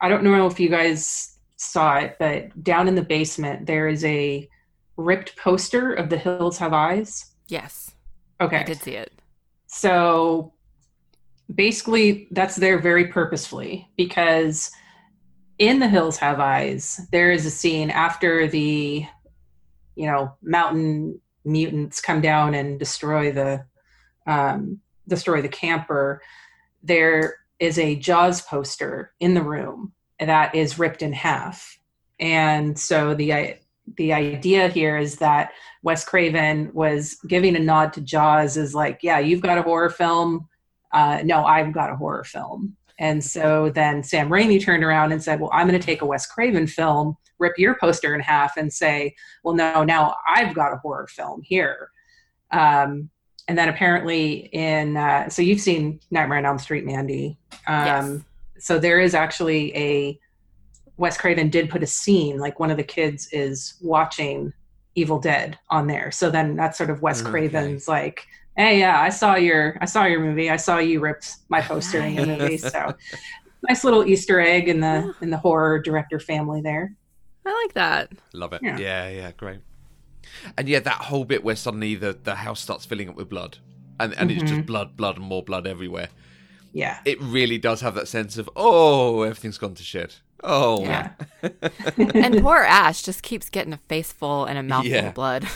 [0.00, 4.04] I don't know if you guys saw it, but down in the basement there is
[4.04, 4.48] a
[4.96, 7.32] ripped poster of The Hills Have Eyes.
[7.48, 7.90] Yes,
[8.40, 9.12] Okay, I did see it.
[9.66, 10.52] so
[11.54, 14.70] basically, that's there very purposefully because
[15.60, 19.06] in The Hills Have Eyes, there is a scene after the,
[19.94, 23.66] you know, mountain mutants come down and destroy the,
[24.26, 26.22] um, destroy the camper.
[26.82, 31.78] There is a Jaws poster in the room that is ripped in half,
[32.18, 33.56] and so the
[33.96, 35.50] the idea here is that
[35.82, 39.90] Wes Craven was giving a nod to Jaws is like, yeah, you've got a horror
[39.90, 40.48] film.
[40.92, 42.76] Uh, no, I've got a horror film.
[43.00, 46.06] And so then Sam Raimi turned around and said, well, I'm going to take a
[46.06, 50.74] Wes Craven film, rip your poster in half, and say, well, no, now I've got
[50.74, 51.90] a horror film here.
[52.52, 53.08] Um,
[53.48, 57.38] and then apparently in, uh, so you've seen Nightmare on Elm Street, Mandy.
[57.66, 58.20] Um, Yes.
[58.58, 60.20] So there is actually a,
[60.98, 64.52] Wes Craven did put a scene, like one of the kids is watching
[64.94, 66.10] Evil Dead on there.
[66.10, 67.30] So then that's sort of Wes Okay.
[67.30, 68.26] Craven's like,
[68.60, 70.50] hey, yeah, I saw your, I saw your movie.
[70.50, 72.58] I saw you ripped my poster in your movie.
[72.58, 72.94] So
[73.68, 76.94] nice little Easter egg in the in the horror director family there.
[77.46, 78.12] I like that.
[78.34, 78.60] Love it.
[78.62, 78.78] Yeah.
[78.78, 79.08] Yeah.
[79.08, 79.60] yeah, great.
[80.56, 83.58] And yeah, that whole bit where suddenly the, the house starts filling up with blood,
[83.98, 84.48] and and it's Mhm.
[84.48, 86.08] just blood, blood, and more blood everywhere.
[86.72, 90.20] Yeah, It really does have that sense of oh, everything's gone to shit.
[90.44, 91.10] Oh, Yeah.
[92.14, 95.08] and poor Ash just keeps getting a face full and a mouthful Yeah.
[95.08, 95.48] of blood.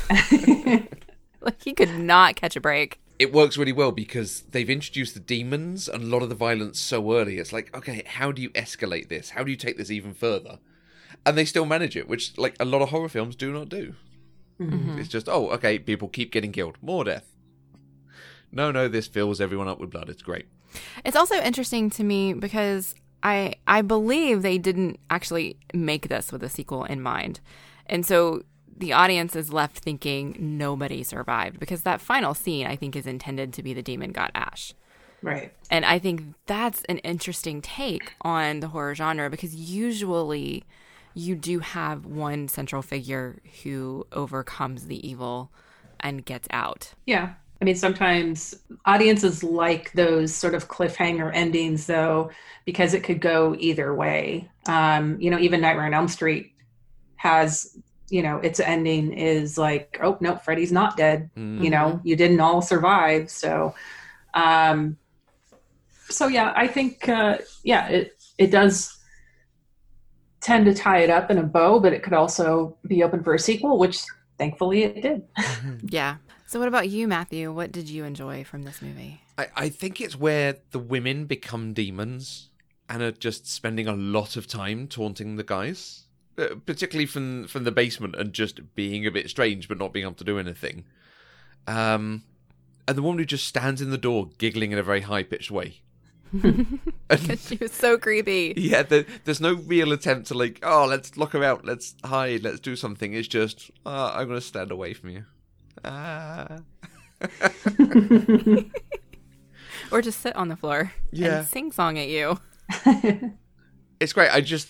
[1.49, 3.01] like he could not catch a break.
[3.19, 6.81] it works really well because they've introduced the demons and a lot of the violence
[6.81, 7.39] so early.
[7.39, 9.31] It's like, okay, how do you escalate this?
[9.31, 10.59] How do you take this even further?
[11.25, 13.95] And they still manage it, which like a lot of horror films do not do.
[14.61, 14.99] Mhm.
[14.99, 17.27] It's just, oh, okay, people keep getting killed, more death.
[18.53, 20.09] No, no, this fills everyone up with blood.
[20.09, 20.47] It's great.
[21.05, 26.43] It's also interesting to me because I I believe they didn't actually make this with
[26.43, 27.41] a sequel in mind.
[27.87, 28.43] And so
[28.77, 33.53] the audience is left thinking nobody survived because that final scene I think is intended
[33.55, 34.75] to be the demon god Ash.
[35.23, 35.53] Right.
[35.71, 40.65] And I think that's an interesting take on the horror genre because usually
[41.15, 45.51] you do have one central figure who overcomes the evil
[46.01, 46.93] and gets out.
[47.07, 47.35] Yeah.
[47.61, 48.55] I mean, sometimes
[48.85, 52.31] audiences like those sort of cliffhanger endings, though,
[52.67, 54.51] because it could go either way.
[54.67, 56.53] Um, you know, even Nightmare on Elm Street
[57.17, 57.79] has,
[58.15, 61.31] you know, its ending is like, oh, no, Freddy's not dead.
[61.37, 61.65] Mm.
[61.65, 63.29] You know, you didn't all survive.
[63.29, 63.75] So,
[64.35, 64.97] um,
[66.09, 68.97] so yeah, I think, uh, yeah, it, it does
[70.41, 73.35] tend to tie it up in a bow, but it could also be open for
[73.35, 74.01] a sequel, which
[74.39, 75.23] thankfully it did.
[75.91, 76.19] Yeah.
[76.47, 77.51] So what about you, Matthew?
[77.53, 79.23] What did you enjoy from this movie?
[79.37, 82.51] I, I think it's where the women become demons
[82.89, 86.05] and are just spending a lot of time taunting the guys,
[86.39, 90.05] uh, particularly from from the basement and just being a bit strange but not being
[90.05, 90.85] able to do anything.
[91.67, 92.23] Um,
[92.87, 95.51] and the woman who just stands in the door giggling in a very high pitched
[95.51, 95.81] way.
[96.43, 98.55] And- she was so creepy.
[98.57, 102.43] yeah, there, there's no real attempt to like, oh, let's lock her out, let's hide,
[102.43, 103.13] let's do something.
[103.15, 105.25] It's just, oh, I'm going to stand away from you.
[105.85, 106.59] Ah.
[109.93, 111.39] Or just sit on the floor Yeah.
[111.41, 112.39] and sing song at you.
[114.01, 114.31] it's great.
[114.35, 114.69] I just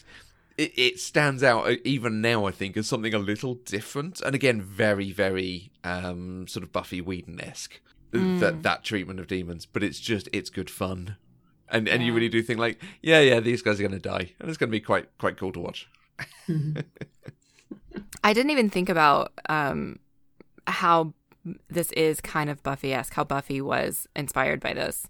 [0.56, 2.46] it, it stands out uh, even now.
[2.46, 7.00] I think as something a little different, and again, very, very um, sort of Buffy
[7.00, 7.80] Whedon esque.
[8.12, 11.16] That that treatment of demons, but it's just it's good fun,
[11.68, 14.34] and and you really do think like, yeah, yeah, these guys are going to die,
[14.38, 15.88] and it's going to be quite quite cool to watch.
[18.22, 19.98] I didn't even think about um,
[20.68, 21.12] how
[21.68, 25.08] this is kind of Buffy esque, how Buffy was inspired by this.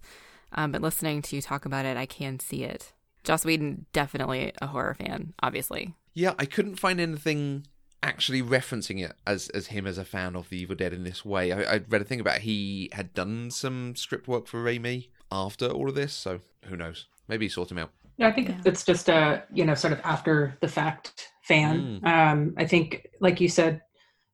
[0.53, 2.93] Um, but listening to you talk about it, I can see it.
[3.25, 5.93] Joss Whedon, definitely a horror fan, obviously.
[6.13, 7.65] Yeah, I couldn't find anything
[8.03, 11.25] actually referencing it as as him as a fan of the Evil Dead in this
[11.25, 11.51] way.
[11.51, 15.67] I, I read a thing about he had done some script work for Raimi after
[15.67, 17.07] all of this, so who knows?
[17.27, 17.91] Maybe he sought him out.
[18.17, 18.61] Yeah, I think Yeah.
[18.65, 21.99] it's just a you know sort of after the fact fan.
[22.03, 23.81] Um, I think, like you said,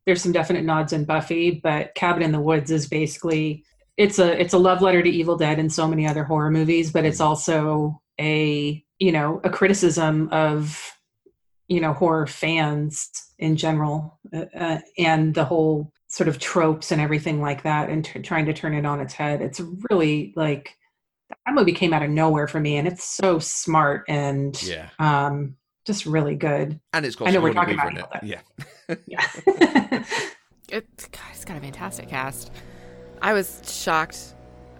[0.05, 3.63] there's some definite nods in Buffy, but Cabin in the Woods is basically
[3.97, 6.91] it's a it's a love letter to Evil Dead and so many other horror movies,
[6.91, 10.79] but it's also a you know a criticism of
[11.67, 13.09] you know horror fans
[13.39, 18.05] in general uh, uh, and the whole sort of tropes and everything like that and
[18.05, 20.75] t- trying to turn it on its head it's really like
[21.45, 24.89] that movie came out of nowhere for me and it's so smart and Yeah.
[24.99, 25.55] um
[25.87, 28.41] just really good And it's got I know we're talking about in Evil it.
[29.07, 29.07] Yeah.
[29.07, 30.03] yeah
[30.69, 32.49] It, God, it's got a fantastic cast.
[33.21, 34.35] I was shocked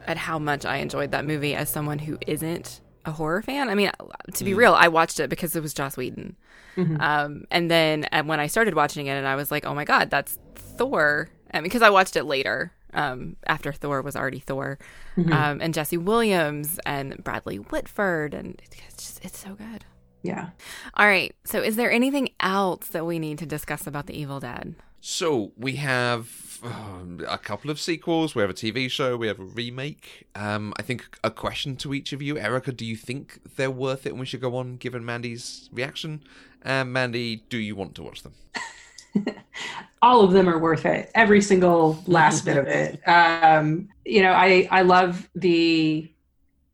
[0.08, 3.70] at how much I enjoyed that movie as someone who isn't a horror fan.
[3.70, 3.91] I mean,
[4.34, 6.36] to be real, I watched it because it was Joss Whedon.
[6.78, 7.02] Mhm.
[7.02, 9.86] Um, and then and when I started watching it, and I was like, oh my
[9.86, 11.30] God, that's Thor.
[11.49, 14.80] And because I watched it later, um, after Thor was already Thor,
[15.18, 15.34] Mhm.
[15.34, 18.34] um, and Jesse Williams and Bradley Whitford.
[18.34, 19.84] And it's just, it's so good.
[20.24, 20.49] yeah
[20.93, 21.36] All right.
[21.45, 24.76] So is there anything else that we need to discuss about The Evil Dead?
[25.02, 28.36] So we have um, a couple of sequels.
[28.36, 29.18] We have a TV show.
[29.18, 30.28] We have a remake.
[30.36, 32.72] Um, I think a question to each of you, Erica.
[32.72, 36.24] Do you think they're worth it, and we should go on given Mandy's reaction?
[36.62, 38.34] And Mandy, do you want to watch them?
[40.01, 44.32] all of them are worth it every single last bit of it um you know
[44.32, 46.09] i i love the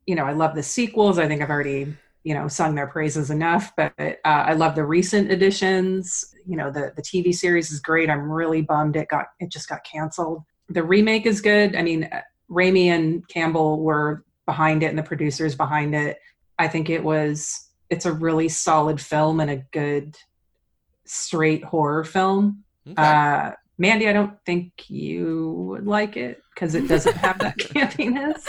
[0.06, 1.94] you know i love the sequels i think i've already
[2.28, 6.70] you know sung their praises enough but uh, i love the recent additions you know
[6.70, 10.44] the the tv series is great i'm really bummed it got it just got canceled
[10.70, 12.22] the remake is good i mean uh,
[12.52, 16.18] Raimi and campbell were behind it and the producers behind it
[16.60, 20.18] i think it was it's a really solid film and a good
[21.06, 23.04] straight horror film Okay.
[23.04, 28.42] uh, Mandy, I don't think you would like it because it doesn't have that campiness.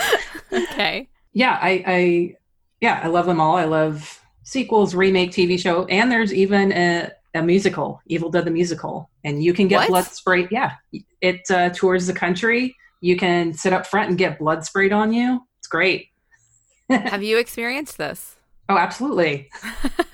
[0.52, 1.08] Okay.
[1.34, 2.34] Yeah, I, I,
[2.80, 3.56] yeah, I love them all.
[3.56, 8.50] I love sequels, remake, TV show, and there's even a, a musical, Evil Dead the
[8.50, 9.88] musical, and you can get What?
[9.88, 10.48] blood sprayed.
[10.50, 10.72] Yeah,
[11.20, 12.76] it uh, tours the country.
[13.00, 15.46] You can sit up front and get blood sprayed on you.
[15.58, 16.08] It's great.
[16.90, 18.36] Have you experienced this?
[18.68, 19.50] Oh, absolutely.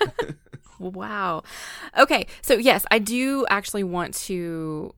[0.78, 1.42] wow.
[1.98, 4.94] Okay, so yes, I do actually want to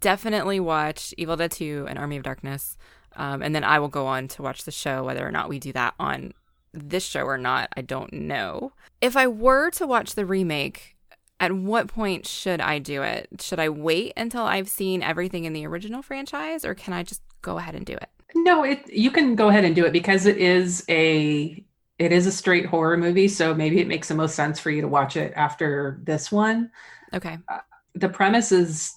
[0.00, 2.76] definitely watch Evil Dead 2 and Army of Darkness.
[3.16, 5.04] Um, and then I will go on to watch the show.
[5.04, 6.34] Whether or not we do that on
[6.76, 8.72] this show or not, I don't know.
[9.00, 10.96] If I were to watch the remake,
[11.40, 13.28] at what point should I do it?
[13.40, 17.22] Should I wait until I've seen everything in the original franchise, or can I just
[17.42, 18.08] go ahead and do it?
[18.34, 21.62] No, it you can go ahead and do it because it is a
[21.98, 24.82] it is a straight horror movie, so maybe it makes the most sense for you
[24.82, 26.70] to watch it after this one.
[27.14, 27.38] Okay.
[27.48, 27.58] Uh,
[27.94, 28.95] the premise is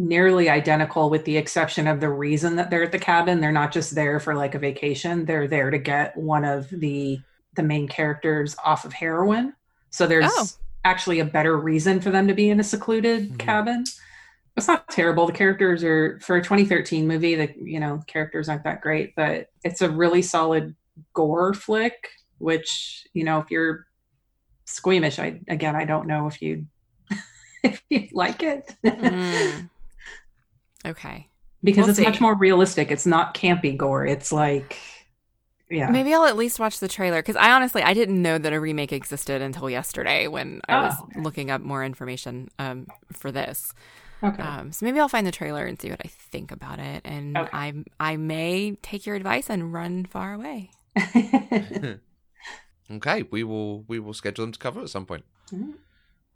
[0.00, 3.38] nearly identical with the exception of the reason that they're at the cabin.
[3.40, 5.26] They're not just there for like a vacation.
[5.26, 7.20] They're there to get one of the
[7.54, 9.52] the main characters off of heroin.
[9.90, 10.46] So there's oh.
[10.84, 13.36] actually a better reason for them to be in a secluded mm-hmm.
[13.36, 13.84] cabin.
[14.56, 15.26] It's not terrible.
[15.26, 19.50] The characters are for a 2013 movie, the you know, characters aren't that great, but
[19.64, 20.74] it's a really solid
[21.12, 23.86] gore flick, which, you know, if you're
[24.64, 26.66] squeamish, I again I don't know if you
[27.64, 28.74] if you like it.
[28.84, 29.69] mm.
[30.86, 31.28] Okay.
[31.62, 32.04] Because we'll it's see.
[32.04, 32.90] much more realistic.
[32.90, 34.06] It's not campy gore.
[34.06, 34.78] It's like
[35.70, 35.88] yeah.
[35.88, 38.60] Maybe I'll at least watch the trailer because I honestly I didn't know that a
[38.60, 40.82] remake existed until yesterday when I oh.
[40.82, 43.72] was looking up more information um, for this.
[44.22, 44.42] Okay.
[44.42, 47.38] Um, so maybe I'll find the trailer and see what I think about it, and
[47.38, 47.48] okay.
[47.52, 50.70] I I may take your advice and run far away.
[52.90, 55.24] okay, we will we will schedule them to cover at some point.
[55.52, 55.70] Mm-hmm.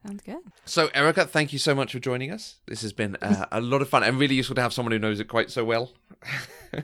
[0.07, 0.39] Sounds good.
[0.67, 2.57] So, Erica, thank you so much for joining us.
[2.67, 4.99] This has been uh, a lot of fun and really useful to have someone who
[4.99, 5.93] knows it quite so well.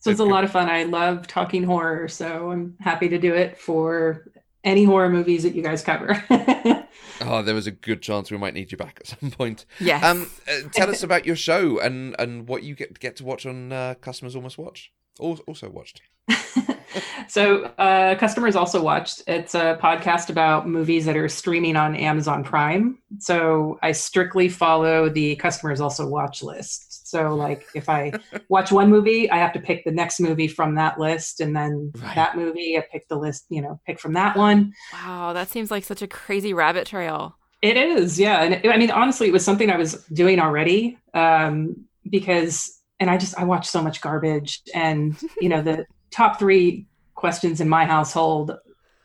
[0.00, 0.68] so it's a lot of fun.
[0.68, 4.32] I love talking horror, so I'm happy to do it for
[4.64, 6.20] any horror movies that you guys cover.
[7.20, 9.64] oh, there was a good chance we might need you back at some point.
[9.78, 10.02] Yes.
[10.02, 13.46] Um, uh, tell us about your show and and what you get get to watch
[13.46, 14.92] on uh, Customers Almost Watch.
[15.20, 16.02] Also watched.
[17.28, 19.22] so uh, customers also watched.
[19.26, 22.98] It's a podcast about movies that are streaming on amazon prime.
[23.18, 27.08] So i strictly follow the customers also watch list.
[27.08, 28.12] So like if i
[28.48, 31.92] watch one movie i have to pick the next movie from that list and then
[31.98, 32.14] right.
[32.14, 34.72] that movie i pick the list you know pick from that one.
[34.92, 37.36] Wow that seems like such a crazy rabbit trail.
[37.62, 40.98] It is yeah and it, i mean honestly it was something i was doing already
[41.14, 46.38] um, because and I just I watch so much garbage and you know the top
[46.38, 48.56] three questions in my household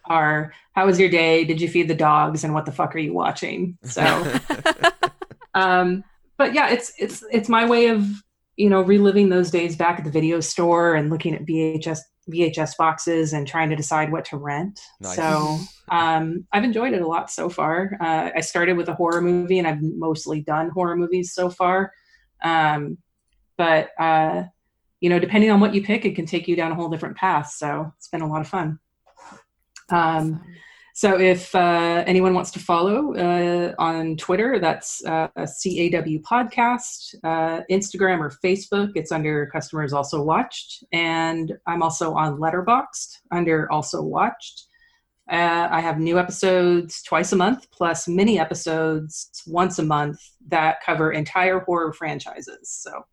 [0.06, 1.44] are how was your day?
[1.46, 2.44] Did you feed the dogs?
[2.44, 3.78] And what the fuck are you watching?
[3.84, 4.02] So
[5.54, 6.04] um
[6.38, 8.08] but yeah it's it's it's my way of
[8.56, 12.00] you know reliving those days back at the video store and looking at vhs
[12.30, 14.80] vhs boxes and trying to decide what to rent.
[15.00, 15.16] Nice.
[15.16, 15.58] so
[15.90, 17.98] um i've enjoyed it a lot so far.
[18.00, 21.92] Uh, i started with a horror movie and i've mostly done horror movies so far.
[22.44, 22.98] Um
[23.58, 24.44] but uh
[25.02, 27.18] you know, depending on what you pick, it can take you down a whole different
[27.18, 27.52] path.
[27.52, 28.80] So it's been a lot of fun.
[29.90, 30.42] Um,
[30.94, 37.16] so if uh, anyone wants to follow uh, on Twitter, that's uh, a CAW podcast,
[37.24, 38.92] uh, Instagram or Facebook.
[38.96, 44.68] It's under Customers Also Watched, and I'm also on Letterboxd under Also Watched.
[45.32, 50.84] Uh, I have new episodes twice a month, plus mini episodes once a month that
[50.86, 52.70] cover entire horror franchises.
[52.70, 53.06] So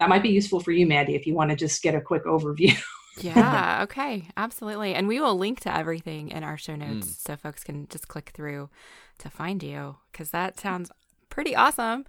[0.00, 2.24] that might be useful for you, Mandy, if you want to just get a quick
[2.24, 2.76] overview.
[3.20, 4.94] yeah, okay, absolutely.
[4.94, 7.26] And we will link to everything in our show notes mm.
[7.26, 8.70] so folks can just click through
[9.18, 10.90] to find you because that sounds
[11.28, 12.06] pretty awesome.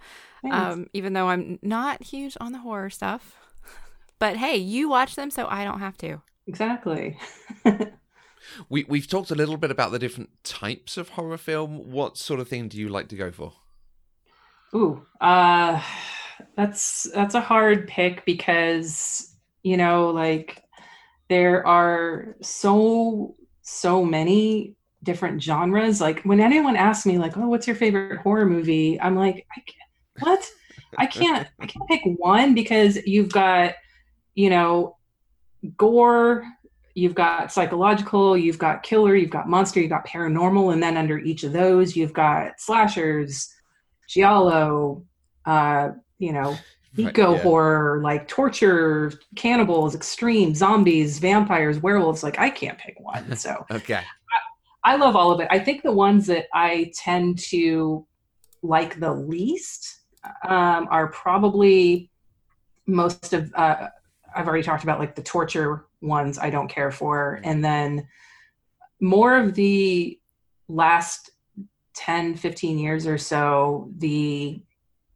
[0.50, 3.36] Um, even though I'm not huge on the horror stuff.
[4.18, 6.22] But hey, you watch them so I don't have to.
[6.46, 7.16] Exactly.
[8.68, 11.90] we we've talked a little bit about the different types of horror film.
[11.90, 13.52] What sort of thing do you like to go for?
[14.74, 15.82] Ooh, uh
[16.56, 20.62] that's that's a hard pick because you know like
[21.28, 26.00] there are so so many different genres.
[26.00, 29.00] Like when anyone asks me like oh what's your favorite horror movie?
[29.00, 30.50] I'm like I can't, what?
[30.98, 33.74] I can't i can't pick one because you've got
[34.34, 34.96] you know
[35.76, 36.44] gore
[36.94, 41.18] you've got psychological you've got killer you've got monster you've got paranormal and then under
[41.18, 43.52] each of those you've got slashers
[44.08, 45.04] giallo
[45.46, 46.56] uh, you know,
[46.96, 47.42] eco yeah.
[47.42, 52.22] horror, like torture, cannibals, extreme, zombies, vampires, werewolves.
[52.22, 53.36] Like I can't pick one.
[53.36, 54.02] So okay.
[54.84, 55.48] I, I, love all of it.
[55.50, 58.06] I think the ones that I tend to
[58.62, 60.00] like the least
[60.46, 62.10] um, are probably
[62.86, 63.88] most of uh,
[64.34, 67.40] I've already talked about like the torture ones I don't care for.
[67.44, 68.06] And then
[69.00, 70.18] more of the
[70.68, 71.30] last
[71.94, 74.62] 10, 15 years or so, the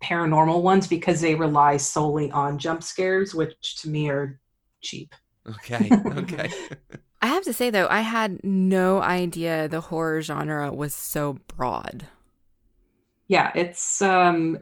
[0.03, 4.41] paranormal ones because they rely solely on jump scares, which to me are
[4.81, 5.15] cheap.
[5.49, 5.91] Okay.
[6.07, 6.51] Okay.
[7.23, 12.07] I have to say though, I had no idea the horror genre was so broad.
[13.29, 14.59] Yeah, it's um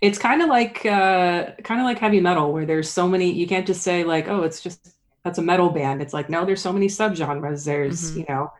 [0.00, 3.46] it's kind of like uh kind of like heavy metal where there's so many you
[3.46, 6.02] can't just say like, oh, it's just that's a metal band.
[6.02, 7.64] It's like no, there's so many subgenres.
[7.64, 8.16] There's, Mhm.
[8.16, 8.52] you know,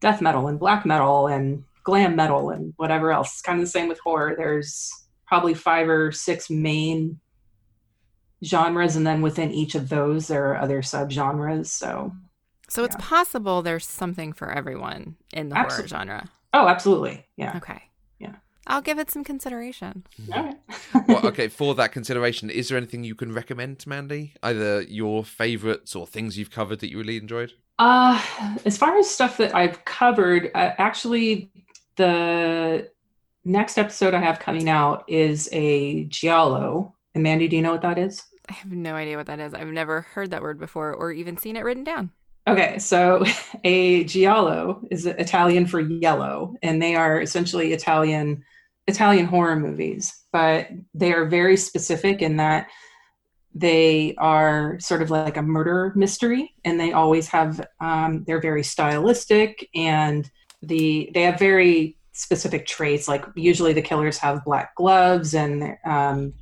[0.00, 3.32] death metal and black metal and glam metal and whatever else.
[3.32, 4.34] It's kind of the same with horror.
[4.36, 4.90] There's
[5.26, 7.18] probably five or six main
[8.44, 11.66] genres and then within each of those there are other subgenres.
[11.66, 12.12] So
[12.68, 13.06] So it's Yeah.
[13.06, 16.30] possible there's something for everyone in the horror genre.
[16.54, 17.26] Oh, absolutely.
[17.36, 17.56] Yeah.
[17.56, 17.82] Okay.
[18.20, 18.36] Yeah.
[18.68, 20.04] I'll give it some consideration.
[20.32, 20.56] All right.
[21.08, 24.34] well, okay, for that consideration, is there anything you can recommend to Mandy?
[24.42, 27.52] Either your favourites or things you've covered that you really enjoyed?
[27.80, 28.22] Uh,
[28.64, 31.50] as far as stuff that I've covered, uh, actually,
[32.00, 32.90] the
[33.44, 36.94] next episode I have coming out is a giallo.
[37.14, 38.22] And Mandy, do you know what that is?
[38.48, 39.52] I have no idea what that is.
[39.52, 42.10] I've never heard that word before or even seen it written down.
[42.48, 43.22] Okay, so
[43.64, 48.42] a giallo is Italian for yellow, and they are essentially Italian
[48.86, 52.66] Italian horror movies, but they are very specific in that
[53.54, 58.64] they are sort of like a murder mystery, and they always have um, they're very
[58.64, 60.30] stylistic, and
[60.62, 63.08] the they have very specific traits.
[63.08, 66.34] Like usually the killers have black gloves, and um,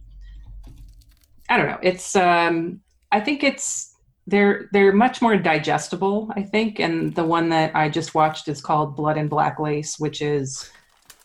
[1.48, 1.78] I don't know.
[1.82, 2.80] It's um,
[3.12, 3.94] I think it's
[4.28, 8.60] they're they're much more digestible i think and the one that i just watched is
[8.60, 10.70] called blood and black lace which is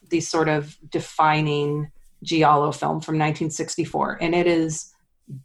[0.10, 1.91] the sort of defining
[2.24, 4.93] giallo film from 1964 and it is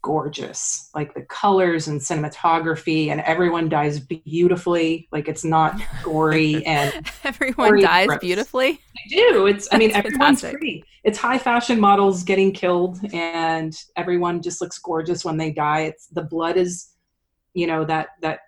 [0.03, 6.93] gorgeous like the colors and cinematography and everyone dies beautifully like it's not gory and
[7.29, 8.81] Everyone Very dies beautifully.
[8.97, 9.47] I do.
[9.47, 10.53] It's I mean everyone's fantastic.
[10.53, 10.85] pretty.
[11.05, 15.81] It's high fashion models getting killed and everyone just looks gorgeous when they die.
[15.83, 16.89] It's the blood is,
[17.53, 18.41] you know, that that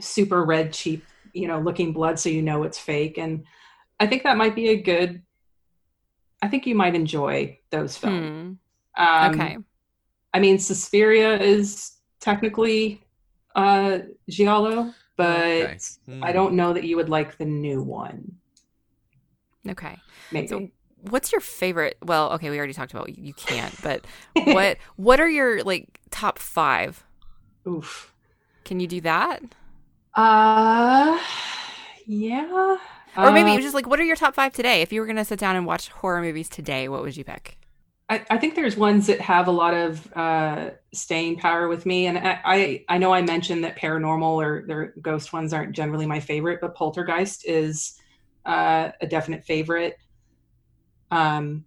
[0.00, 1.04] super red cheap,
[1.34, 3.44] you know, looking blood so you know it's fake and
[4.00, 5.22] I think that might be a good
[6.40, 8.58] I think you might enjoy those films.
[8.96, 9.02] Hmm.
[9.02, 9.58] Um, Okay.
[10.34, 13.02] I mean Suspiria is technically
[13.54, 15.28] uh giallo, but
[15.64, 15.78] Okay.
[16.22, 18.38] I don't know that you would like the new one.
[19.68, 20.02] Okay.
[20.30, 20.46] Maybe.
[20.46, 20.68] So
[21.02, 24.06] what's your favorite well, okay, we already talked about you can't, but
[24.44, 27.04] what what are your like top 5?
[27.66, 28.12] Oof.
[28.64, 29.42] Can you do that?
[30.14, 31.18] Uh,
[32.06, 32.76] yeah.
[33.20, 34.82] Or maybe Uh, just like what are your top 5 today?
[34.82, 37.24] If you were going to sit down and watch horror movies today, what would you
[37.24, 37.58] pick?
[38.10, 42.06] I, I think there's ones that have a lot of uh, staying power with me,
[42.06, 46.06] and I, I I know I mentioned that paranormal or their ghost ones aren't generally
[46.06, 48.00] my favorite, but Poltergeist is
[48.46, 49.98] uh, a definite favorite.
[51.10, 51.64] Um,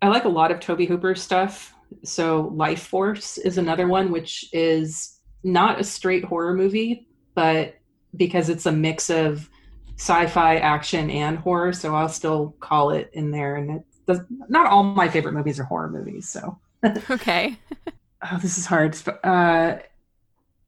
[0.00, 1.74] I like a lot of Tobe Hooper stuff.
[2.04, 7.76] So Lifeforce is another one, which is not a straight horror movie, but
[8.16, 9.48] because it's a mix of
[9.96, 13.56] sci-fi, action, and horror, so I'll still call it in there.
[13.56, 16.28] And it does, not all my favorite movies are horror movies.
[16.28, 16.58] So
[17.10, 17.56] Okay.
[18.22, 18.96] oh, this is hard.
[19.22, 19.76] Uh,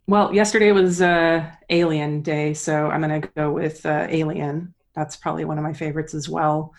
[0.06, 4.74] well, yesterday was uh, Alien Day, so I'm gonna go with uh, Alien.
[4.94, 6.74] That's probably one of my favorites as well.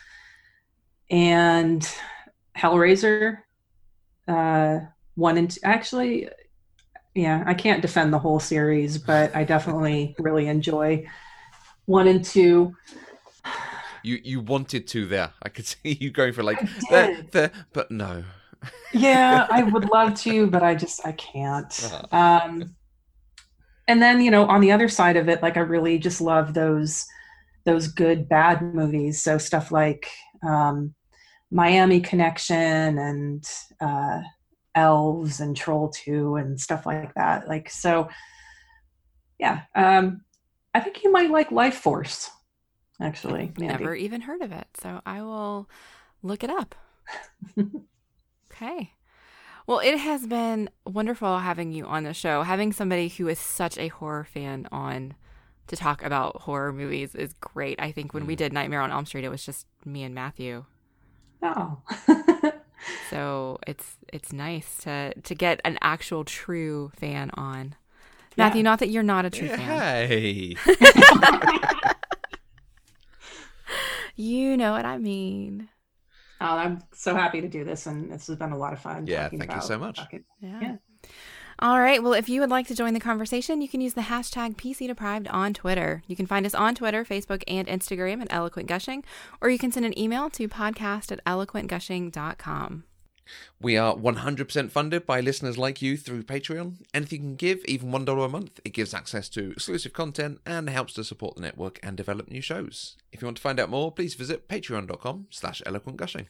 [1.10, 1.88] And
[2.58, 3.40] Hellraiser,
[4.28, 4.80] uh,
[5.16, 6.30] one and two, actually,
[7.16, 11.08] yeah, I can't defend the whole series, but I definitely really enjoy
[11.86, 12.76] one and two.
[14.04, 15.34] You you wanted to there.
[15.44, 18.24] I could see you going for like there, there, but no.
[18.94, 22.08] yeah i would love to but i just i can't Uh-huh.
[22.12, 22.76] um
[23.88, 26.54] and then you know on the other side of it like i really just love
[26.54, 27.06] those
[27.66, 30.08] those good bad movies so stuff like
[30.44, 30.94] um
[31.52, 33.50] miami connection and
[33.82, 34.22] uh
[34.76, 38.10] elves and troll 2 and stuff like that like so
[39.40, 40.22] yeah um
[40.74, 42.30] i think you might like lifeforce
[43.02, 43.68] actually Mandy.
[43.68, 44.68] Never even heard of it.
[44.82, 45.70] So I will
[46.22, 46.76] look it up.
[48.52, 48.94] okay.
[49.68, 52.44] Well, it has been wonderful having you on the show.
[52.44, 55.16] Having somebody who is such a horror fan on
[55.68, 57.80] to talk about horror movies is great.
[57.80, 58.40] I think when we mm.
[58.40, 60.66] did Nightmare on Elm Street, it was just me and Matthew.
[61.42, 61.82] oh
[63.10, 67.76] So it's it's nice to to get an actual true fan on.
[68.36, 68.46] Yeah.
[68.46, 70.08] Matthew, not that you're not a true fan.
[70.08, 70.56] Hey.
[74.16, 75.70] You know what I mean.
[76.40, 79.06] Oh, I'm so happy to do this, and this has been a lot of fun.
[79.08, 80.00] Yeah, talking thank you so much.
[80.00, 80.60] fucking- Yeah.
[80.62, 80.76] Yeah.
[81.60, 82.02] All right.
[82.02, 84.88] Well, if you would like to join the conversation, you can use the hashtag PC
[84.88, 86.02] Deprived on Twitter.
[86.08, 89.04] You can find us on Twitter, Facebook, and Instagram at Eloquent Gushing,
[89.42, 92.86] or you can send an email to podcast at eloquentgushing.com.
[93.60, 96.78] We are 100% funded by listeners like you through Patreon.
[96.94, 100.70] Anything you can give, even $1 a month, it gives access to exclusive content and
[100.70, 102.98] helps to support the network and develop new shows.
[103.12, 106.28] If you want to find out more, please visit patreon.com slash eloquentgushing.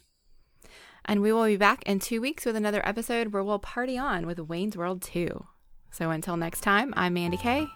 [1.06, 4.28] And we will be back in two weeks with another episode where we'll party on
[4.28, 5.46] with Wayne's World 2.
[5.90, 7.68] So until next time, I'm Mandy Kay.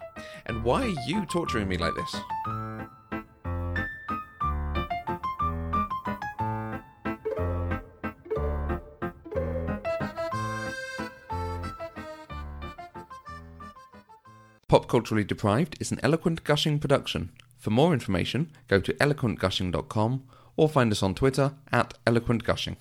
[0.46, 2.16] And why are you torturing me like this?
[14.68, 17.30] Pop Culturally Deprived is an eloquent gushing production.
[17.56, 20.24] For more information, go to eloquentgushing.com
[20.56, 22.74] or find us on Twitter at eloquentgushing.